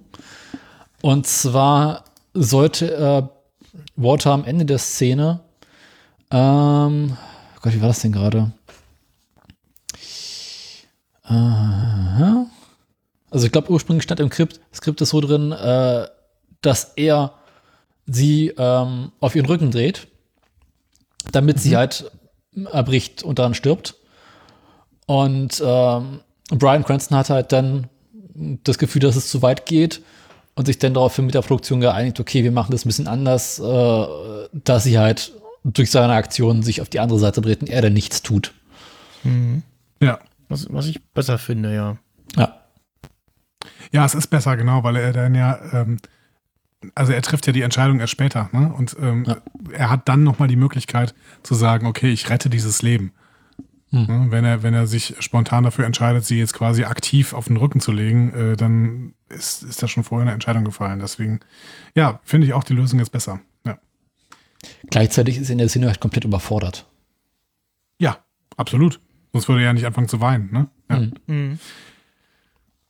[1.00, 2.04] Und zwar
[2.34, 3.22] sollte äh,
[3.96, 5.40] Walter am Ende der Szene,
[6.30, 7.16] ähm,
[7.62, 8.52] Gott, wie war das denn gerade?
[11.24, 12.46] Aha.
[13.30, 16.06] Also ich glaube, ursprünglich stand im Skript, Skript ist so drin, äh,
[16.62, 17.34] dass er
[18.06, 20.08] sie ähm, auf ihren Rücken dreht,
[21.32, 22.10] damit sie halt
[22.72, 23.94] erbricht und dann stirbt.
[25.06, 26.20] Und ähm,
[26.50, 27.88] Brian Cranston hat halt dann
[28.64, 30.02] das Gefühl, dass es zu weit geht
[30.54, 33.58] und sich dann daraufhin mit der Produktion geeinigt, okay, wir machen das ein bisschen anders,
[33.60, 34.06] äh,
[34.52, 35.32] dass sie halt
[35.64, 38.52] durch seine Aktion sich auf die andere Seite dreht und er dann nichts tut.
[40.00, 40.18] Ja.
[40.48, 41.98] Was, was ich besser finde, ja.
[42.36, 42.59] Ja.
[43.92, 45.98] Ja, es ist besser, genau, weil er dann ja, ähm,
[46.94, 48.72] also er trifft ja die Entscheidung erst später, ne?
[48.72, 49.36] Und ähm, Ja.
[49.72, 53.12] er hat dann nochmal die Möglichkeit zu sagen, okay, ich rette dieses Leben.
[53.90, 54.06] Hm.
[54.06, 54.26] Ne?
[54.30, 57.80] Wenn er, wenn er sich spontan dafür entscheidet, sie jetzt quasi aktiv auf den Rücken
[57.80, 61.00] zu legen, äh, dann ist, ist da schon vorher eine Entscheidung gefallen.
[61.00, 61.40] Deswegen,
[61.94, 63.40] ja, finde ich auch die Lösung jetzt besser.
[63.66, 63.78] Ja.
[64.90, 66.86] Gleichzeitig ist er in der Szene halt komplett überfordert.
[67.98, 68.18] Ja,
[68.56, 69.00] absolut.
[69.32, 70.68] Sonst würde er ja nicht anfangen zu weinen, ne?
[70.88, 71.00] Ja.
[71.26, 71.58] Mhm.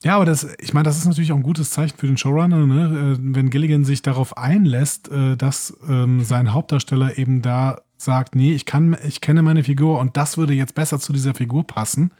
[0.03, 2.67] Ja, aber das, ich meine, das ist natürlich auch ein gutes Zeichen für den Showrunner,
[2.67, 3.17] ne?
[3.19, 8.53] Äh, wenn Gilligan sich darauf einlässt, äh, dass ähm, sein Hauptdarsteller eben da sagt, nee,
[8.55, 12.13] ich kann, ich kenne meine Figur und das würde jetzt besser zu dieser Figur passen.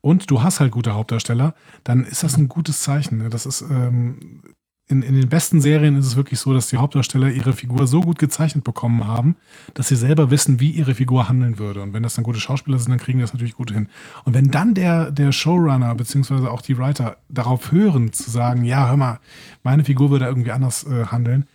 [0.00, 3.18] Und du hast halt gute Hauptdarsteller, dann ist das ein gutes Zeichen.
[3.18, 3.28] Ne?
[3.28, 4.42] Das ist ähm,
[4.88, 8.00] in, in den besten Serien ist es wirklich so, dass die Hauptdarsteller ihre Figur so
[8.00, 9.34] gut gezeichnet bekommen haben,
[9.74, 11.82] dass sie selber wissen, wie ihre Figur handeln würde.
[11.82, 13.88] Und wenn das dann gute Schauspieler sind, dann kriegen die das natürlich gut hin.
[14.24, 18.88] Und wenn dann der, der Showrunner beziehungsweise auch die Writer darauf hören, zu sagen, ja,
[18.88, 19.18] hör mal,
[19.64, 21.48] meine Figur würde irgendwie anders äh, handeln,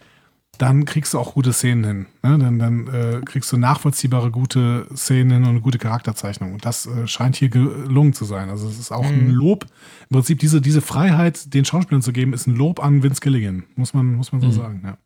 [0.61, 2.05] dann kriegst du auch gute Szenen hin.
[2.21, 2.37] Ne?
[2.37, 6.53] Dann, dann äh, kriegst du nachvollziehbare gute Szenen hin und eine gute Charakterzeichnung.
[6.53, 8.49] Und das äh, scheint hier gelungen zu sein.
[8.49, 9.09] Also es ist auch mhm.
[9.09, 9.65] ein Lob.
[10.09, 13.63] Im Prinzip diese, diese Freiheit den Schauspielern zu geben, ist ein Lob an Vince Gilligan.
[13.75, 14.51] Muss man, muss man so mhm.
[14.51, 14.97] sagen.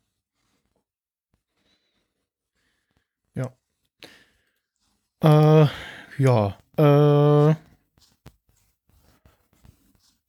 [3.34, 3.52] Ja.
[5.22, 5.62] Ja.
[5.62, 5.68] Äh,
[6.18, 6.56] ja.
[6.76, 7.54] Äh,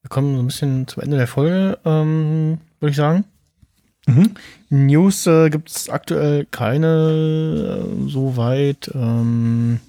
[0.03, 3.25] wir kommen so ein bisschen zum Ende der Folge, ähm, würde ich sagen.
[4.07, 4.31] Mhm.
[4.69, 8.89] News äh, gibt es aktuell keine äh, soweit.
[8.95, 9.79] Ähm,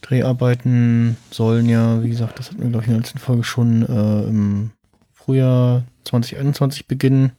[0.00, 3.82] Dreharbeiten sollen ja, wie gesagt, das hatten wir, glaube ich, in der letzten Folge schon
[3.82, 4.70] äh, im
[5.12, 7.32] Frühjahr 2021 beginnen.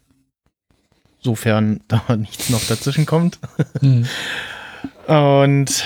[1.22, 3.39] Sofern da nichts noch dazwischen kommt.
[3.82, 4.05] Mhm.
[5.07, 5.84] Und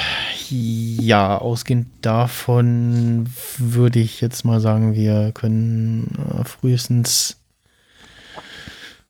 [0.50, 7.38] ja, ausgehend davon würde ich jetzt mal sagen, wir können äh, frühestens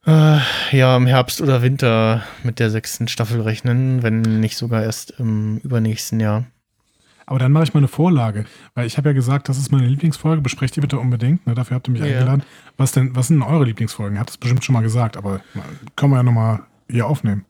[0.07, 0.39] äh,
[0.71, 5.57] ja, im Herbst oder Winter mit der sechsten Staffel rechnen, wenn nicht sogar erst im
[5.57, 6.45] übernächsten Jahr.
[7.25, 9.85] Aber dann mache ich mal eine Vorlage, weil ich habe ja gesagt, das ist meine
[9.85, 12.07] Lieblingsfolge, besprecht die bitte unbedingt, ne, dafür habt ihr mich ja.
[12.07, 12.43] eingeladen.
[12.77, 14.17] Was denn, was sind eure Lieblingsfolgen?
[14.17, 15.41] Habt es bestimmt schon mal gesagt, aber
[15.97, 17.43] können wir ja nochmal hier aufnehmen.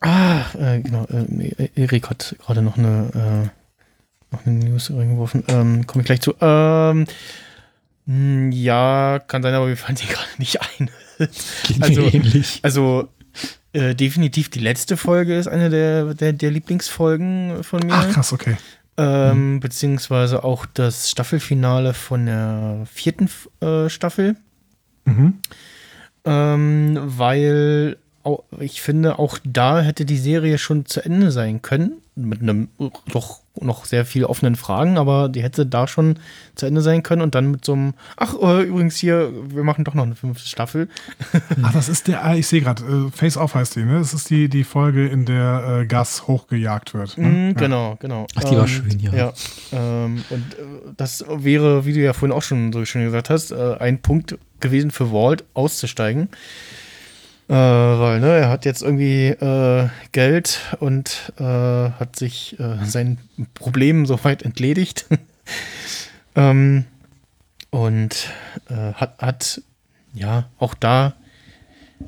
[0.00, 5.42] Ah, äh, genau, äh, Erik hat gerade noch eine, äh, noch eine News reingeworfen.
[5.48, 6.34] Ähm, Komme ich gleich zu.
[6.40, 7.06] Ähm,
[8.06, 10.90] hm, ja, kann sein, aber wir fallen sie gerade nicht ein.
[11.80, 12.60] Also, ähnlich.
[12.62, 13.08] Also
[13.72, 17.94] äh, definitiv die letzte Folge ist eine der, der, der Lieblingsfolgen von mir.
[17.94, 18.56] Ach, krass, okay.
[18.96, 19.60] Ähm, mhm.
[19.60, 23.28] Beziehungsweise auch das Staffelfinale von der vierten
[23.60, 24.36] äh, Staffel.
[25.04, 25.40] Mhm.
[26.24, 31.98] Ähm, weil auch, ich finde, auch da hätte die Serie schon zu Ende sein können.
[32.16, 32.68] Mit einem
[33.10, 36.18] doch noch sehr viel offenen Fragen, aber die hätte da schon
[36.54, 39.84] zu Ende sein können und dann mit so einem, ach, äh, übrigens hier, wir machen
[39.84, 40.88] doch noch eine fünfte Staffel.
[41.62, 43.98] Ach, das ist der, ah, ich sehe gerade, äh, Face Off heißt die, ne?
[43.98, 47.16] Das ist die, die Folge, in der äh, Gas hochgejagt wird.
[47.16, 47.52] Ne?
[47.52, 47.96] Mm, genau, ja.
[48.00, 48.26] genau.
[48.34, 49.12] Ach, die war schön, ja.
[49.12, 49.32] Ja,
[49.72, 53.52] ähm, und äh, das wäre, wie du ja vorhin auch schon so schön gesagt hast,
[53.52, 56.28] äh, ein Punkt gewesen für Walt auszusteigen.
[57.46, 63.18] Äh, weil, ne, er hat jetzt irgendwie äh, Geld und äh, hat sich äh, seinen
[63.52, 65.06] Problemen soweit entledigt.
[66.36, 66.86] ähm,
[67.68, 68.30] und
[68.70, 69.62] äh, hat, hat,
[70.14, 71.14] ja, auch da,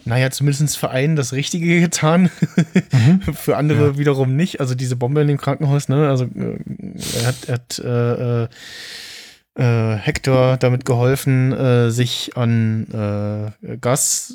[0.07, 2.30] naja, zumindest für einen das Richtige getan.
[2.93, 3.20] mhm.
[3.34, 3.99] für andere ja.
[3.99, 4.61] wiederum nicht.
[4.61, 6.59] Also diese Bombe in dem Krankenhaus, ne, also äh,
[7.20, 8.49] er hat, er hat
[9.59, 14.34] äh, Hector damit geholfen, sich an Gas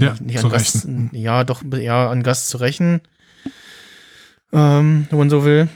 [0.00, 3.00] ja, nicht an Gast, ja, doch, ja, an Gast zu rächen,
[4.52, 5.68] ähm, wenn man so will.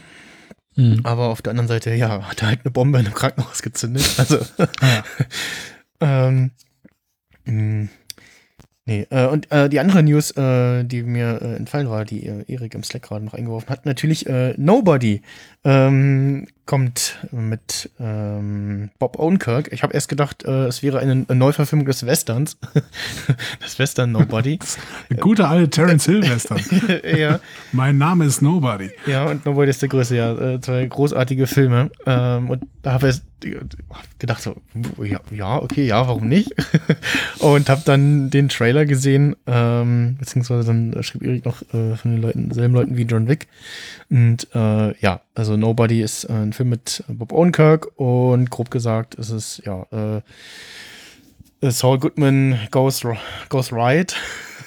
[0.76, 1.00] Mhm.
[1.04, 4.08] Aber auf der anderen Seite, ja, hat er halt eine Bombe in einem Krankenhaus gezündet.
[4.18, 5.04] Also, ja.
[6.28, 6.50] ähm,
[7.44, 7.88] mh,
[8.84, 12.44] Nee, äh, und äh, die andere News, äh, die mir äh, entfallen war, die äh,
[12.48, 15.22] Erik im Slack gerade noch eingeworfen hat, natürlich äh, Nobody
[15.64, 19.72] ähm, kommt mit ähm, Bob Odenkirk.
[19.72, 22.56] Ich habe erst gedacht, äh, es wäre eine, eine Neuverfilmung des Westerns.
[23.60, 24.58] das Western Nobody.
[25.10, 26.60] Eine gute alte Terence Hill Western.
[27.18, 27.40] ja.
[27.72, 28.90] Mein Name ist Nobody.
[29.06, 30.32] Ja, und Nobody ist der größte, ja.
[30.32, 31.90] Äh, zwei großartige Filme.
[32.06, 33.20] Ähm, und da habe ich
[34.18, 34.54] gedacht so,
[35.02, 36.54] ja, ja, okay, ja, warum nicht?
[37.40, 42.22] und habe dann den Trailer gesehen, ähm, beziehungsweise dann schrieb Erik noch äh, von den
[42.22, 43.48] Leuten, selben Leuten wie John Wick.
[44.10, 49.14] Und äh, ja, also Nobody ist äh, ein Film mit Bob Odenkirk und grob gesagt
[49.16, 50.20] ist es, ja, äh,
[51.70, 53.02] Saul Goodman goes,
[53.48, 54.16] goes right.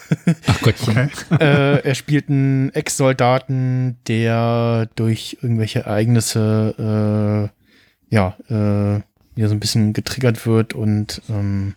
[0.47, 1.11] Ach Gottchen.
[1.31, 1.43] Okay.
[1.43, 9.01] äh, er spielt einen Ex-Soldaten, der durch irgendwelche Ereignisse äh, ja, äh,
[9.35, 11.75] ja, so ein bisschen getriggert wird und ähm,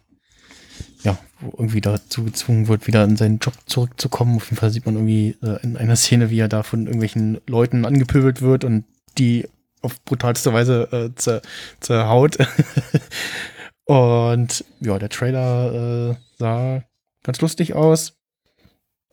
[1.02, 4.36] ja, irgendwie dazu gezwungen wird, wieder in seinen Job zurückzukommen.
[4.36, 7.40] Auf jeden Fall sieht man irgendwie äh, in einer Szene, wie er da von irgendwelchen
[7.46, 8.84] Leuten angepöbelt wird und
[9.18, 9.48] die
[9.82, 11.42] auf brutalste Weise äh, zer
[11.80, 12.38] zerhaut.
[13.84, 16.82] und ja, der Trailer äh, sah
[17.22, 18.14] ganz lustig aus.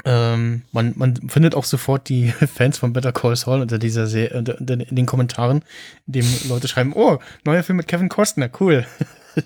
[0.04, 4.38] Ähm, man, man findet auch sofort die Fans von Better Call Saul unter dieser Serie,
[4.38, 5.64] unter, unter, in den Kommentaren,
[6.06, 8.86] in dem Leute schreiben, oh, neuer Film mit Kevin Costner, cool.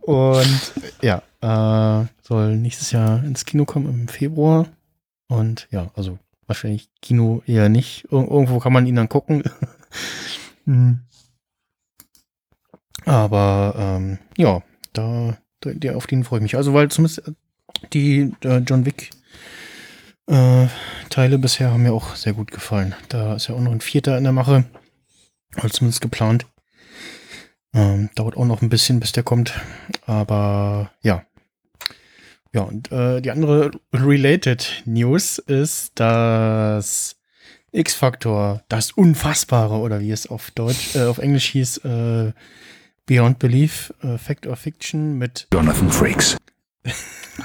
[0.00, 0.72] Und
[1.02, 4.66] ja, äh, soll nächstes Jahr ins Kino kommen im Februar.
[5.28, 6.18] Und ja, also
[6.48, 8.04] wahrscheinlich Kino eher nicht.
[8.04, 9.44] Ir irgendwo kann man ihn dann gucken.
[10.64, 11.00] hm.
[13.04, 16.56] Aber ähm, ja, da, der, auf den freue ich mich.
[16.56, 17.22] Also weil zumindest
[17.92, 19.10] die äh, John Wick
[20.26, 20.66] äh,
[21.08, 22.94] Teile bisher haben mir auch sehr gut gefallen.
[23.08, 24.64] Da ist ja auch noch ein vierter in der Mache.
[25.56, 26.46] Oder zumindest geplant.
[27.74, 29.58] Ähm, dauert auch noch ein bisschen, bis der kommt.
[30.06, 31.24] Aber ja.
[32.52, 37.16] Ja, und äh, die andere related News ist, dass
[37.72, 42.32] X-Factor, das Unfassbare, oder wie es auf Deutsch, äh, auf Englisch hieß, äh,
[43.06, 46.36] Beyond Belief, äh, Fact or Fiction mit Jonathan Frakes.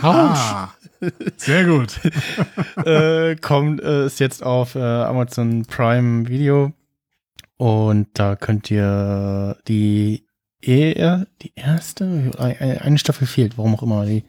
[0.01, 0.69] Ah,
[1.35, 1.99] sehr gut.
[2.85, 6.71] äh, kommt, äh, ist jetzt auf äh, Amazon Prime Video.
[7.57, 10.25] Und da könnt ihr die,
[10.61, 14.05] eher, die erste, eine Staffel fehlt, warum auch immer.
[14.05, 14.23] Die,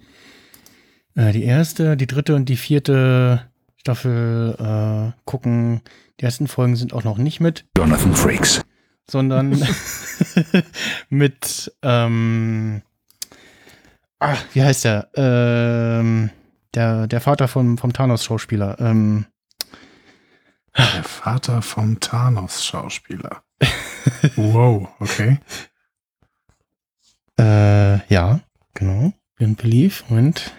[1.14, 5.80] äh, die erste, die dritte und die vierte Staffel äh, gucken.
[6.20, 7.66] Die ersten Folgen sind auch noch nicht mit.
[7.76, 8.62] Jonathan Frakes.
[9.08, 9.50] Sondern
[11.10, 12.82] mit, ähm,
[14.18, 15.08] ach, wie heißt der?
[15.14, 16.30] Ähm,
[16.74, 18.80] der, der Vater vom, vom Thanos-Schauspieler.
[18.80, 19.26] Ähm,
[20.76, 23.42] der Vater vom Thanos-Schauspieler.
[24.36, 25.38] wow, okay.
[27.36, 28.38] Äh, ja,
[28.74, 29.12] genau.
[29.36, 30.04] Beyond Belief.
[30.08, 30.52] Moment.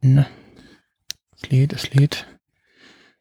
[0.00, 0.26] Na.
[1.36, 2.26] Es lädt, es lädt.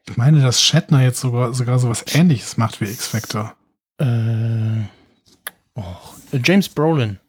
[0.10, 3.56] Ich meine, dass Shatner jetzt sogar, sogar sowas ähnliches macht wie X-Factor.
[4.00, 4.86] Äh,
[5.76, 5.95] oh,
[6.43, 7.20] James Brolin.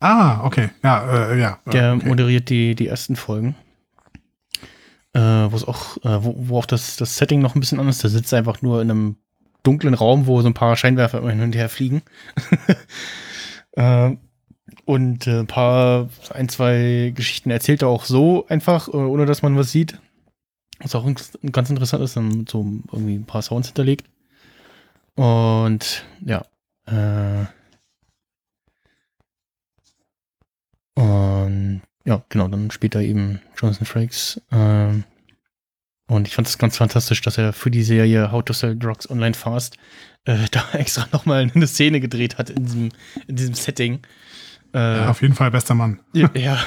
[0.00, 0.70] Ah, okay.
[0.82, 1.58] Ja, äh, ja.
[1.66, 2.08] Der okay.
[2.08, 3.54] moderiert die, die ersten Folgen.
[5.12, 7.96] Äh, wo es auch, äh, wo, wo auch das, das Setting noch ein bisschen anders
[7.96, 8.04] ist.
[8.04, 9.16] Der sitzt einfach nur in einem
[9.62, 12.02] dunklen Raum, wo so ein paar Scheinwerfer immer hin und her fliegen.
[13.72, 14.16] äh,
[14.90, 19.72] und ein paar, ein, zwei Geschichten erzählt er auch so einfach, ohne dass man was
[19.72, 19.98] sieht.
[20.80, 21.06] Was auch
[21.52, 24.06] ganz interessant ist, dann so irgendwie ein paar Sounds hinterlegt.
[25.14, 26.44] Und ja,
[26.86, 27.46] äh,
[31.00, 34.40] Und ja, genau, dann spielt er eben Jonathan Frakes.
[34.52, 35.04] Ähm,
[36.08, 39.08] und ich fand es ganz fantastisch, dass er für die Serie How to Sell Drugs
[39.08, 39.76] Online Fast
[40.24, 42.88] äh, da extra nochmal eine Szene gedreht hat in diesem,
[43.26, 44.00] in diesem Setting.
[44.72, 46.00] Äh, ja, auf jeden Fall bester Mann.
[46.12, 46.58] Ja, ja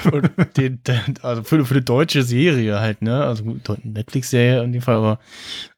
[0.58, 3.24] den, den, also für, für eine deutsche Serie halt, ne?
[3.24, 3.44] Also
[3.84, 5.20] Netflix-Serie in dem Fall, aber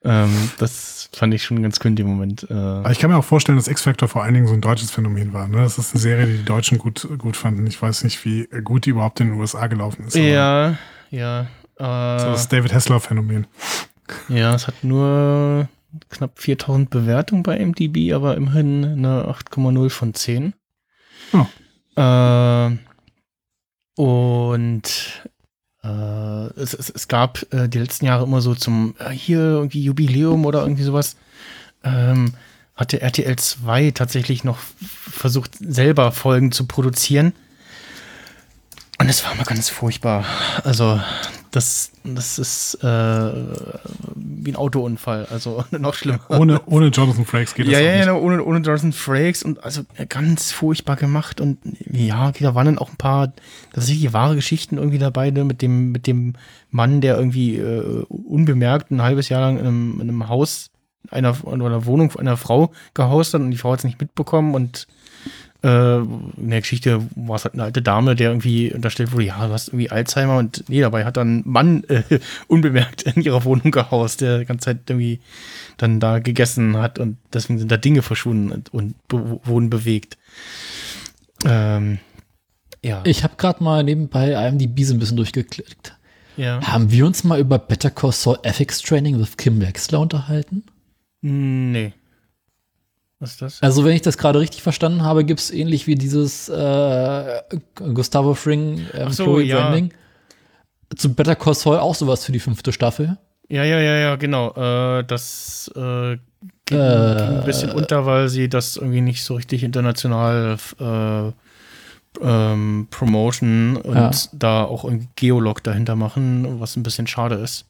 [0.04, 2.48] ähm, das fand ich schon ganz cool in dem Moment.
[2.50, 2.92] Äh.
[2.92, 5.48] Ich kann mir auch vorstellen, dass X-Factor vor allen Dingen so ein deutsches Phänomen war.
[5.48, 5.58] Ne?
[5.58, 7.68] Das ist eine Serie, die die Deutschen gut, gut fanden.
[7.68, 10.16] Ich weiß nicht, wie gut die überhaupt in den USA gelaufen ist.
[10.16, 10.78] Ja,
[11.12, 11.42] ja.
[11.78, 13.48] Äh, so das David Hessler-Phänomen.
[14.30, 15.68] Ja, es hat nur
[16.10, 20.54] knapp 4000 Bewertungen bei MDB, aber immerhin eine 8,0 von 10.
[21.34, 21.46] Oh.
[21.96, 22.78] Äh,
[23.96, 24.84] und
[25.84, 29.84] äh, es, es, es, gab äh, die letzten Jahre immer so zum äh, hier irgendwie
[29.84, 31.16] Jubiläum oder irgendwie sowas.
[31.84, 32.34] Ähm,
[32.76, 37.34] hatte RTL 2 tatsächlich noch versucht, selber Folgen zu produzieren.
[38.98, 40.26] Und es war mal ganz furchtbar.
[40.64, 41.00] Also,
[41.56, 42.88] das, das ist äh,
[44.16, 46.20] wie ein Autounfall, also noch schlimmer.
[46.30, 48.08] Ohne, ohne Jonathan Frakes geht das ja, ja, ja, nicht.
[48.08, 52.78] Ja, ohne, ohne Jonathan Frakes und also ganz furchtbar gemacht und ja, da waren dann
[52.78, 53.34] auch ein paar
[53.74, 56.34] tatsächlich wahre Geschichten irgendwie dabei, ne, mit dem, mit dem
[56.72, 60.72] Mann, der irgendwie äh, unbemerkt ein halbes Jahr lang in einem, in einem Haus
[61.12, 64.56] einer, oder einer Wohnung einer Frau gehaust hat und die Frau hat es nicht mitbekommen
[64.56, 64.88] und
[65.66, 69.48] äh, in der Geschichte war es halt eine alte Dame, der irgendwie unterstellt wurde, ja,
[69.48, 72.04] du hast irgendwie Alzheimer und nee, dabei hat dann ein Mann äh,
[72.48, 75.20] unbemerkt in ihrer Wohnung gehaust, der die ganze Zeit irgendwie
[75.78, 80.20] dann da gegessen hat und deswegen sind da Dinge verschwunden und, und be wurden bewegt.
[81.46, 81.98] Ähm,
[82.84, 83.02] ja.
[83.04, 85.98] Ich habe gerade mal nebenbei IMDb so ein bisschen durchgeklickt.
[86.38, 86.62] Ja.
[86.62, 90.64] Haben wir uns mal über Better Call Saul Ethics Training with Kim Wexler unterhalten?
[91.22, 91.94] Nee.
[93.20, 93.64] Was ist das?
[93.64, 97.42] Also, wenn ich das gerade richtig verstanden habe, gibt es ähnlich wie dieses äh,
[97.76, 99.62] Gustavo Fring ähm, so, ja.
[99.62, 99.94] Branding
[100.96, 103.18] zu Better Call Saul auch sowas für die fünfte Staffel.
[103.50, 104.52] Ja, ja, ja, ja, genau.
[104.52, 106.18] Äh, das äh,
[106.66, 111.32] ging, äh, ging, ein bisschen unter, weil sie das irgendwie nicht so richtig international äh,
[112.22, 114.12] ähm, promoten und ja.
[114.34, 117.66] da auch irgendwie Geolog dahinter machen, was ein bisschen schade ist.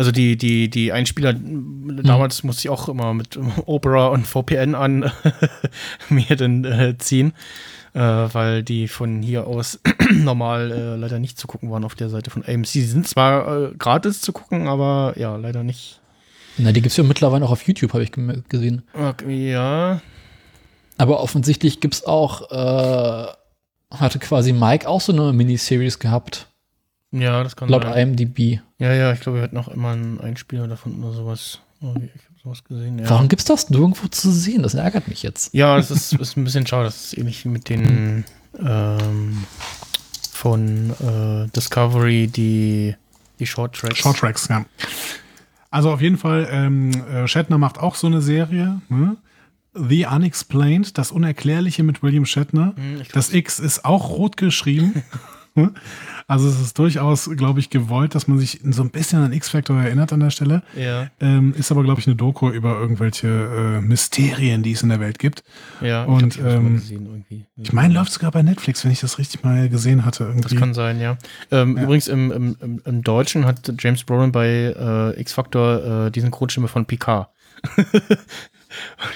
[0.00, 5.12] Also die, die, die Einspieler, damals musste ich auch immer mit Opera und VPN an
[6.08, 7.34] mir dann äh, ziehen,
[7.92, 9.78] äh, weil die von hier aus
[10.10, 12.66] normal äh, leider nicht zu gucken waren auf der Seite von AMC.
[12.66, 16.00] Sie sind zwar äh, gratis zu gucken, aber ja, leider nicht.
[16.56, 18.12] Na, die gibt es ja mittlerweile auch auf YouTube, habe ich
[18.48, 18.80] gesehen.
[18.94, 20.00] Okay, ja,
[20.96, 23.26] Aber offensichtlich gibt es auch, äh,
[23.94, 26.46] hatte quasi Mike auch so eine Miniseries gehabt,
[27.12, 28.10] ja, das kann laut sein.
[28.16, 28.60] IMDb.
[28.78, 31.60] Ja, ja, ich glaube, wir hatten auch immer einen Einspieler davon oder sowas.
[31.82, 33.08] Oh, ich habe sowas gesehen, ja.
[33.08, 34.62] Warum gibt's das nirgendwo zu sehen?
[34.62, 35.54] Das ärgert mich jetzt.
[35.54, 36.84] Ja, es ist, ist ein bisschen schade.
[36.84, 38.24] Das ist ähnlich wie mit den
[38.58, 39.44] ähm,
[40.32, 42.94] von äh, Discovery, die,
[43.38, 43.98] die Short Tracks.
[43.98, 44.64] Short Tracks, ja.
[45.70, 48.80] Also auf jeden Fall, ähm, äh, Shatner macht auch so eine Serie.
[48.88, 49.16] Ne?
[49.74, 52.74] The Unexplained, das Unerklärliche mit William Shatner.
[52.76, 55.02] Hm, Das X ist auch rot geschrieben.
[56.26, 59.76] Also es ist durchaus, glaube ich, gewollt, dass man sich so ein bisschen an X-Factor
[59.76, 60.62] erinnert an der Stelle.
[60.76, 64.90] ja, Ähm, ist aber, glaube ich, eine Doku über irgendwelche äh, Mysterien, die es in
[64.90, 65.42] der Welt gibt.
[65.80, 66.04] ja.
[66.04, 67.46] Und, ich, ähm, gesehen irgendwie.
[67.56, 70.24] Ich meine, läuft sogar bei Netflix, wenn ich das richtig mal gesehen hatte.
[70.24, 70.54] Das Irgendwie.
[70.54, 71.18] kann sein, ja.
[71.50, 71.82] Ähm, Ja.
[71.82, 76.86] Übrigens im, im, im, Deutschen hat James Brolin bei äh, X-Factor äh, die Synchronstimme von
[76.86, 77.28] Picard.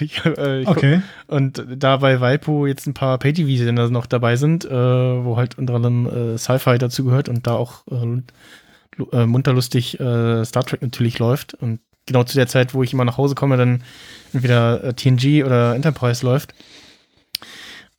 [0.00, 1.02] ich, äh, ich okay.
[1.26, 5.74] Und da bei Waipu jetzt ein paar Pay-TV-Sender noch dabei sind, äh, wo halt unter
[5.74, 8.22] anderem äh, Sci-Fi dazu gehört und da auch äh,
[9.12, 11.54] äh, munterlustig äh, Star Trek natürlich läuft.
[11.54, 13.82] Und genau zu der Zeit, wo ich immer nach Hause komme, dann
[14.32, 16.54] entweder äh, TNG oder Enterprise läuft,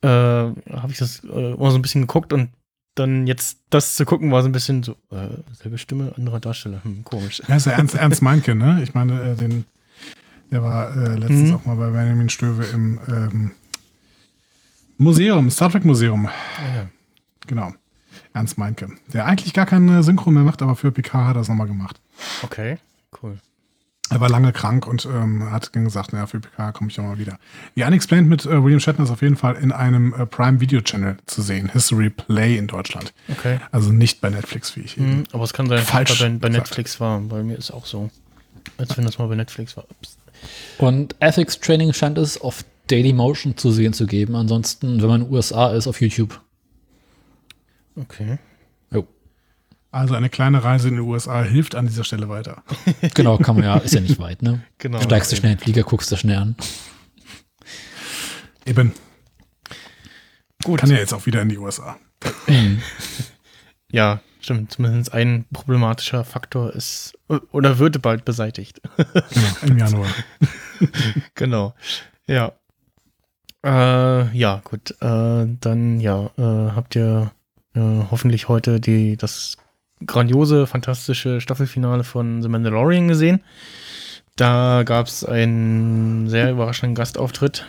[0.02, 0.54] habe
[0.90, 2.50] ich das immer so ein bisschen geguckt und
[2.96, 6.82] dann jetzt das zu gucken war so ein bisschen so, äh, selbe Stimme, anderer Darsteller,
[6.82, 7.42] hm, komisch.
[7.46, 8.80] Ja, ist ja Ernst, Ernst Meinke, ne?
[8.82, 9.64] Ich meine, den,
[10.50, 11.54] der war äh, letztens Mhm.
[11.56, 13.50] auch mal bei Benjamin Stöwe im ähm,
[14.98, 16.24] Museum, Star Trek Museum.
[16.24, 16.88] Ja.
[17.46, 17.72] Genau.
[18.32, 18.88] Ernst Meinke.
[19.12, 22.00] Der eigentlich gar keine Synchro mehr macht, aber für Picard hat er es nochmal gemacht.
[22.42, 22.78] Okay,
[23.22, 23.38] cool.
[24.08, 27.18] Er war lange krank und ähm, hat gesagt, naja, für PK komme ich auch mal
[27.18, 27.38] wieder.
[27.74, 30.80] Die Unexplained mit äh, William Shatner ist auf jeden Fall in einem äh, Prime Video
[30.80, 31.68] Channel zu sehen.
[31.70, 33.12] History Play in Deutschland.
[33.28, 33.58] Okay.
[33.72, 35.18] Also nicht bei Netflix, wie ich eben.
[35.18, 36.48] Mhm, aber es kann sein, dass bei, bei.
[36.50, 37.18] Netflix war.
[37.20, 38.10] Bei mir ist auch so.
[38.78, 39.84] Als wenn das mal bei Netflix war.
[39.90, 40.18] Ups.
[40.78, 44.36] Und Ethics Training scheint es auf Daily Motion zu sehen zu geben.
[44.36, 46.40] Ansonsten, wenn man in den USA ist, auf YouTube.
[47.96, 48.38] Okay.
[48.90, 49.06] Jo.
[49.90, 52.62] Also eine kleine Reise in die USA hilft an dieser Stelle weiter.
[53.14, 54.62] Genau, kann man ja, ist ja nicht weit, ne?
[54.78, 55.00] Genau.
[55.00, 56.56] Steigst du schnell in den Flieger, guckst du schnell an.
[58.64, 58.92] Eben.
[60.64, 60.80] Gut.
[60.80, 61.96] Kann ja jetzt auch wieder in die USA.
[63.92, 64.72] Ja, stimmt.
[64.72, 67.18] Zumindest ein problematischer Faktor ist
[67.50, 68.80] oder wird bald beseitigt.
[69.62, 70.06] Im Januar.
[71.34, 71.74] genau.
[72.26, 72.52] Ja.
[73.64, 74.92] Äh, ja, gut.
[75.00, 77.32] Äh, dann, ja, äh, habt ihr
[77.74, 77.80] äh,
[78.10, 79.56] hoffentlich heute die, das
[80.04, 83.42] grandiose, fantastische Staffelfinale von The Mandalorian gesehen.
[84.36, 87.66] Da gab es einen sehr überraschenden Gastauftritt,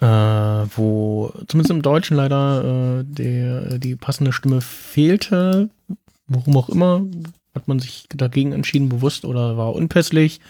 [0.00, 5.68] äh, wo zumindest im Deutschen leider äh, der, die passende Stimme fehlte.
[6.26, 7.02] Warum auch immer,
[7.54, 10.40] hat man sich dagegen entschieden, bewusst oder war unpässlich.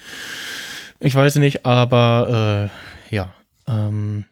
[1.01, 2.70] Ich weiß nicht, aber
[3.11, 3.34] äh, ja.
[3.66, 4.24] Ähm,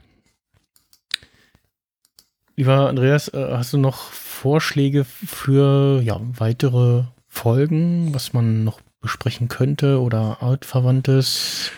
[2.56, 9.48] lieber Andreas, äh, hast du noch Vorschläge für ja, weitere Folgen, was man noch besprechen
[9.48, 11.70] könnte oder artverwandtes?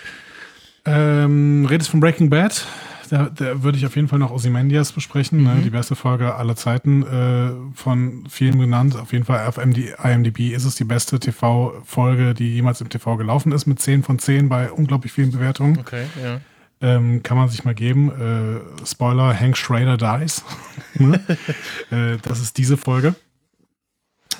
[0.84, 2.66] Ähm, redest von Breaking Bad?
[3.10, 5.42] Da, da würde ich auf jeden Fall noch Ozymandias besprechen.
[5.42, 5.56] Ne?
[5.56, 5.62] Mhm.
[5.64, 8.96] Die beste Folge aller Zeiten äh, von vielen genannt.
[8.96, 13.16] Auf jeden Fall auf MD, IMDb ist es die beste TV-Folge, die jemals im TV
[13.16, 15.78] gelaufen ist, mit 10 von 10 bei unglaublich vielen Bewertungen.
[15.80, 16.40] Okay, ja.
[16.82, 18.10] Ähm, kann man sich mal geben.
[18.10, 20.44] Äh, Spoiler, Hank Schrader dies.
[20.94, 21.20] ne?
[21.90, 23.16] äh, das ist diese Folge.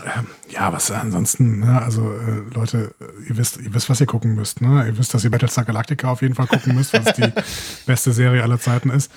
[0.05, 1.83] Ähm, ja, was ansonsten, ne?
[1.83, 4.61] also äh, Leute, äh, ihr wisst, ihr wisst, was ihr gucken müsst.
[4.61, 4.87] Ne?
[4.87, 7.33] Ihr wisst, dass ihr Battlestar Galactica auf jeden Fall gucken müsst, was die
[7.87, 9.13] beste Serie aller Zeiten ist.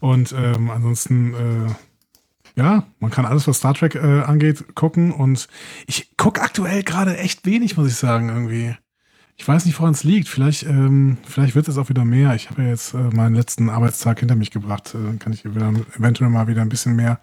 [0.00, 5.12] Und ähm, ansonsten, äh, ja, man kann alles, was Star Trek äh, angeht, gucken.
[5.12, 5.48] Und
[5.86, 8.76] ich gucke aktuell gerade echt wenig, muss ich sagen, irgendwie.
[9.38, 10.28] Ich weiß nicht, woran es liegt.
[10.28, 12.34] Vielleicht, ähm, vielleicht wird es auch wieder mehr.
[12.34, 14.94] Ich habe ja jetzt äh, meinen letzten Arbeitstag hinter mich gebracht.
[14.94, 17.20] Äh, Dann kann ich wieder, eventuell mal wieder ein bisschen mehr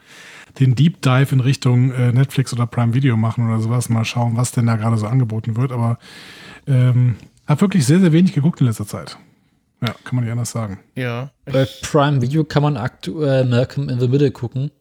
[0.59, 3.89] den Deep Dive in Richtung äh, Netflix oder Prime Video machen oder sowas.
[3.89, 5.71] Mal schauen, was denn da gerade so angeboten wird.
[5.71, 5.97] Aber
[6.67, 7.15] ähm,
[7.47, 9.17] habe wirklich sehr, sehr wenig geguckt in letzter Zeit.
[9.81, 10.79] Ja, kann man nicht anders sagen.
[10.95, 11.31] Ja.
[11.45, 14.71] Bei Prime Video kann man aktuell Malcolm in the Middle gucken,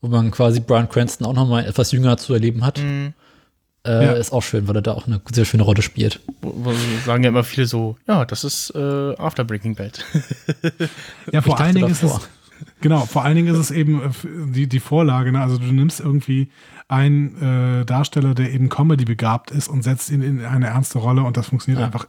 [0.00, 2.78] wo man quasi Brian Cranston auch noch mal etwas jünger zu erleben hat.
[2.82, 3.14] Mhm.
[3.88, 4.12] Äh, Ja.
[4.12, 6.20] Ist auch schön, weil er da auch eine sehr schöne Rolle spielt.
[6.42, 6.72] Wo, wo
[7.06, 10.04] sagen ja immer viele so, ja, das ist äh, After Breaking Bad.
[11.32, 12.20] Ja, vor allen Dingen ist es.
[12.80, 14.08] Genau, vor allen Dingen ist es eben äh,
[14.52, 15.40] die, die Vorlage, ne?
[15.40, 16.48] also du nimmst irgendwie
[16.88, 21.22] einen äh, Darsteller, der eben Comedy begabt ist und setzt ihn in eine ernste Rolle
[21.22, 21.86] und das funktioniert Ja.
[21.86, 22.06] einfach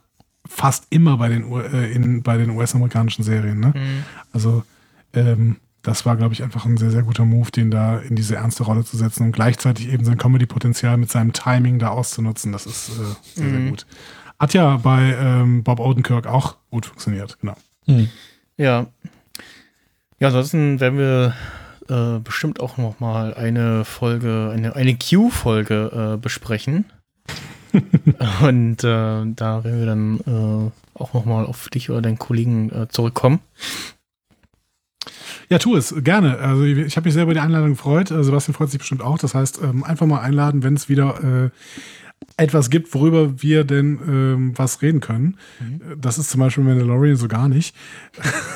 [0.48, 3.60] fast immer bei den, U- äh, in, bei den US-amerikanischen Serien.
[3.60, 3.74] Ne?
[3.76, 4.04] Mhm.
[4.34, 4.64] Also
[5.14, 5.58] ähm,
[5.90, 8.64] das war, glaube ich, einfach ein sehr, sehr guter Move, den da in diese ernste
[8.64, 12.52] Rolle zu setzen und gleichzeitig eben sein Comedy-Potenzial mit seinem Timing da auszunutzen.
[12.52, 12.94] Das ist äh,
[13.36, 13.70] sehr, sehr Mhm.
[13.72, 13.86] gut.
[14.38, 17.56] Hat ja bei ähm, Bob Odenkirk auch gut funktioniert, genau.
[17.88, 18.08] Hm.
[18.58, 18.86] Ja.
[20.20, 21.34] Ja, ansonsten werden wir
[21.90, 26.86] äh, bestimmt auch noch mal eine Folge, eine, eine Q-Folge äh, besprechen.
[28.42, 32.70] Und äh, da werden wir dann äh, auch noch mal auf dich oder deinen Kollegen
[32.72, 33.40] äh, zurückkommen.
[35.50, 36.38] Ja, tu es, gerne.
[36.38, 38.12] Also ich habe mich sehr über die Einladung gefreut.
[38.12, 39.18] Äh, Sebastian freut sich bestimmt auch.
[39.18, 41.50] Das heißt, ähm, einfach mal einladen, wenn es wieder äh,
[42.38, 45.38] etwas gibt, worüber wir denn ähm, was reden können.
[45.60, 47.76] Äh, Das ist zum Beispiel Mandalorian so gar nicht.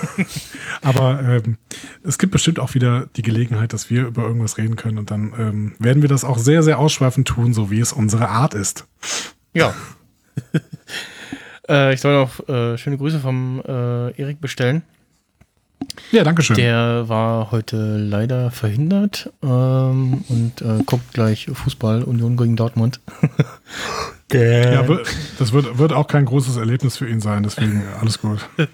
[0.83, 1.57] Aber ähm,
[2.03, 4.99] es gibt bestimmt auch wieder die Gelegenheit, dass wir über irgendwas reden können.
[4.99, 8.29] Und dann ähm, werden wir das auch sehr, sehr ausschweifend tun, so wie es unsere
[8.29, 8.85] Art ist.
[9.55, 9.73] Ja.
[11.67, 14.83] äh, ich soll noch äh, schöne Grüße vom Erik bestellen.
[16.11, 16.55] Ja, danke schön.
[16.55, 22.99] Der war heute leider verhindert ähm, und äh, guckt gleich Fußball Union gegen Dortmund.
[24.31, 24.83] Ja,
[25.37, 28.39] das wird, wird auch kein großes Erlebnis für ihn sein, deswegen alles gut.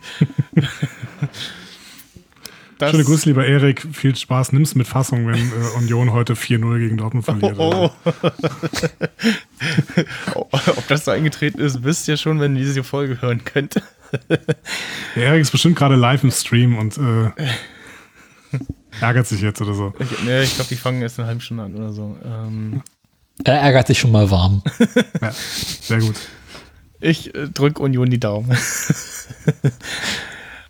[2.80, 3.86] Das- Schöne Grüße, lieber Erik.
[3.94, 4.54] Viel Spaß.
[4.54, 7.56] Nimm's mit Fassung, wenn äh, Union heute 4-0 gegen Dortmund verliert.
[7.60, 7.92] Oh,
[10.36, 10.48] oh.
[10.52, 13.76] Ob das so eingetreten ist, wisst ihr schon, wenn ihr diese Folge hören könnt.
[15.16, 17.32] Der Erik ist bestimmt gerade live im Stream und äh,
[19.02, 19.94] ärgert sich jetzt oder so.
[20.00, 22.16] Ich, ne, ich glaube, die fangen erst in einer halben Stunde an oder so.
[22.24, 22.82] Ähm,
[23.44, 24.64] Er ärgert sich schon mal warm.
[25.22, 26.16] Ja, sehr gut.
[27.02, 28.58] ich äh, drück Union die Daumen.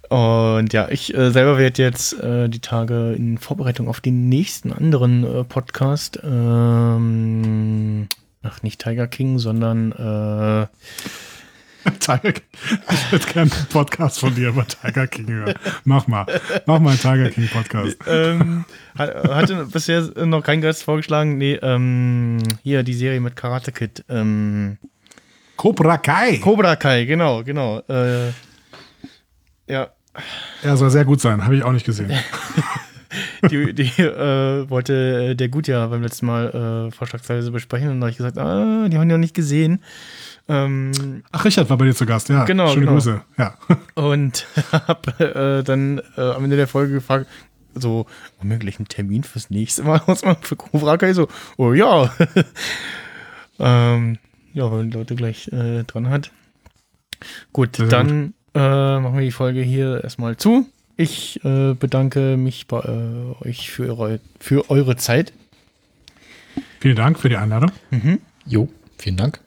[0.09, 4.73] Und ja, ich äh, selber werde jetzt äh, die Tage in Vorbereitung auf den nächsten
[4.73, 8.07] anderen äh, Podcast, ähm,
[8.41, 10.67] ach nicht Tiger King, sondern äh,
[11.99, 12.43] Tiger King.
[12.91, 15.53] Ich würde gerne einen Podcast von dir über Tiger King hören.
[15.85, 16.25] Mach mal.
[16.65, 17.97] Mach mal einen Tiger King Podcast.
[18.07, 18.65] ähm,
[18.97, 21.37] hat- hatte bisher noch kein Gast vorgeschlagen.
[21.37, 24.03] Nee, ähm, hier die Serie mit Karate Kid.
[24.09, 24.77] Ähm,
[25.55, 26.37] Cobra Kai.
[26.37, 27.79] Cobra Kai, genau, genau.
[27.89, 28.29] Äh,
[29.67, 29.89] ja,
[30.63, 31.43] Ja, soll sehr gut sein.
[31.45, 32.11] Habe ich auch nicht gesehen.
[33.49, 37.99] die, die äh, wollte äh, der Gut ja beim letzten Mal äh, vorschlagsweise besprechen und
[37.99, 39.81] da habe ich gesagt, ah, die haben ja nicht gesehen.
[40.47, 42.29] Ähm, Ach, Richard war bei dir zu Gast.
[42.29, 42.93] Ja, Genau, schöne genau.
[42.93, 43.21] Grüße.
[43.37, 43.57] Ja.
[43.95, 47.27] und habe äh, dann äh, am Ende der Folge gefragt,
[47.75, 48.07] so,
[48.39, 51.13] wollen wir gleich einen Termin fürs nächste Mal ausmachen für Cobra Kai?
[51.13, 52.11] So, oh ja.
[53.59, 54.17] ähm,
[54.53, 56.31] ja, die Leute gleich äh, dran hat.
[57.53, 60.65] Gut, dann äh, machen wir die Folge hier erstmal zu.
[60.97, 65.31] Ich äh, bedanke mich bei äh, euch für eure, für eure Zeit.
[66.79, 67.71] Vielen Dank für die Einladung.
[67.91, 68.19] Mhm.
[68.45, 69.39] Jo, vielen Dank.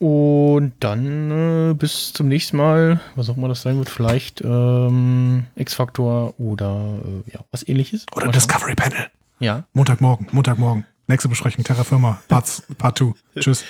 [0.00, 5.44] Und dann äh, bis zum nächsten Mal, was auch immer das sein wird, vielleicht ähm,
[5.56, 8.06] X-Factor oder äh, ja, was ähnliches.
[8.12, 8.48] Oder Mal schauen.
[8.48, 9.06] Discovery Panel.
[9.40, 10.26] Ja, Montagmorgen.
[10.32, 10.86] Montagmorgen.
[11.06, 11.64] Nächste Besprechung.
[11.64, 12.22] Terra Firma.
[12.28, 13.12] Parts, Part 2.
[13.40, 13.64] Tschüss.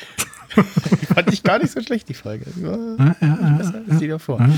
[0.56, 2.46] Die fand ich gar nicht so schlecht, die Folge.
[2.56, 4.40] Die war Ja, ja, ja, besser als die davor.
[4.40, 4.50] ja.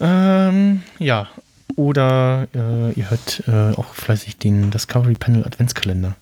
[0.00, 1.28] Ähm, ja,
[1.76, 6.14] oder äh, ihr hört äh, auch fleißig den Discovery Panel Adventskalender.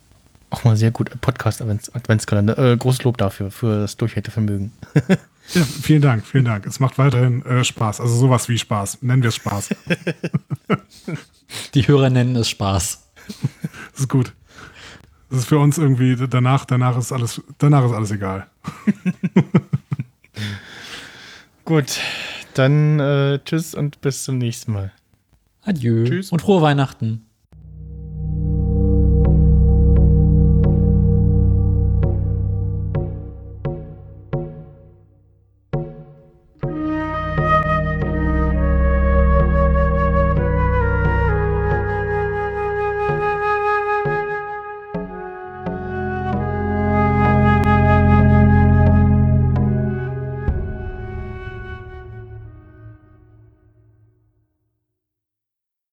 [0.50, 2.56] Auch mal sehr gut, Podcast Advents Adventskalender.
[2.58, 4.72] Äh, großes Lob dafür, für das Durchhaltevermögen.
[5.54, 6.66] Ja, vielen Dank, vielen Dank.
[6.66, 8.00] Es macht weiterhin äh, Spaß.
[8.00, 8.98] Also sowas wie Spaß.
[9.02, 9.68] Nennen wir es Spaß.
[11.74, 13.04] Die Hörer nennen es Spaß.
[13.92, 14.32] Das ist gut.
[15.28, 18.46] Das ist für uns irgendwie danach, danach ist alles, danach ist alles egal.
[21.64, 21.98] Gut,
[22.54, 24.92] dann äh, tschüss und bis zum nächsten Mal.
[25.62, 26.04] Adieu.
[26.04, 26.30] Tschüss.
[26.30, 27.26] Und frohe Weihnachten.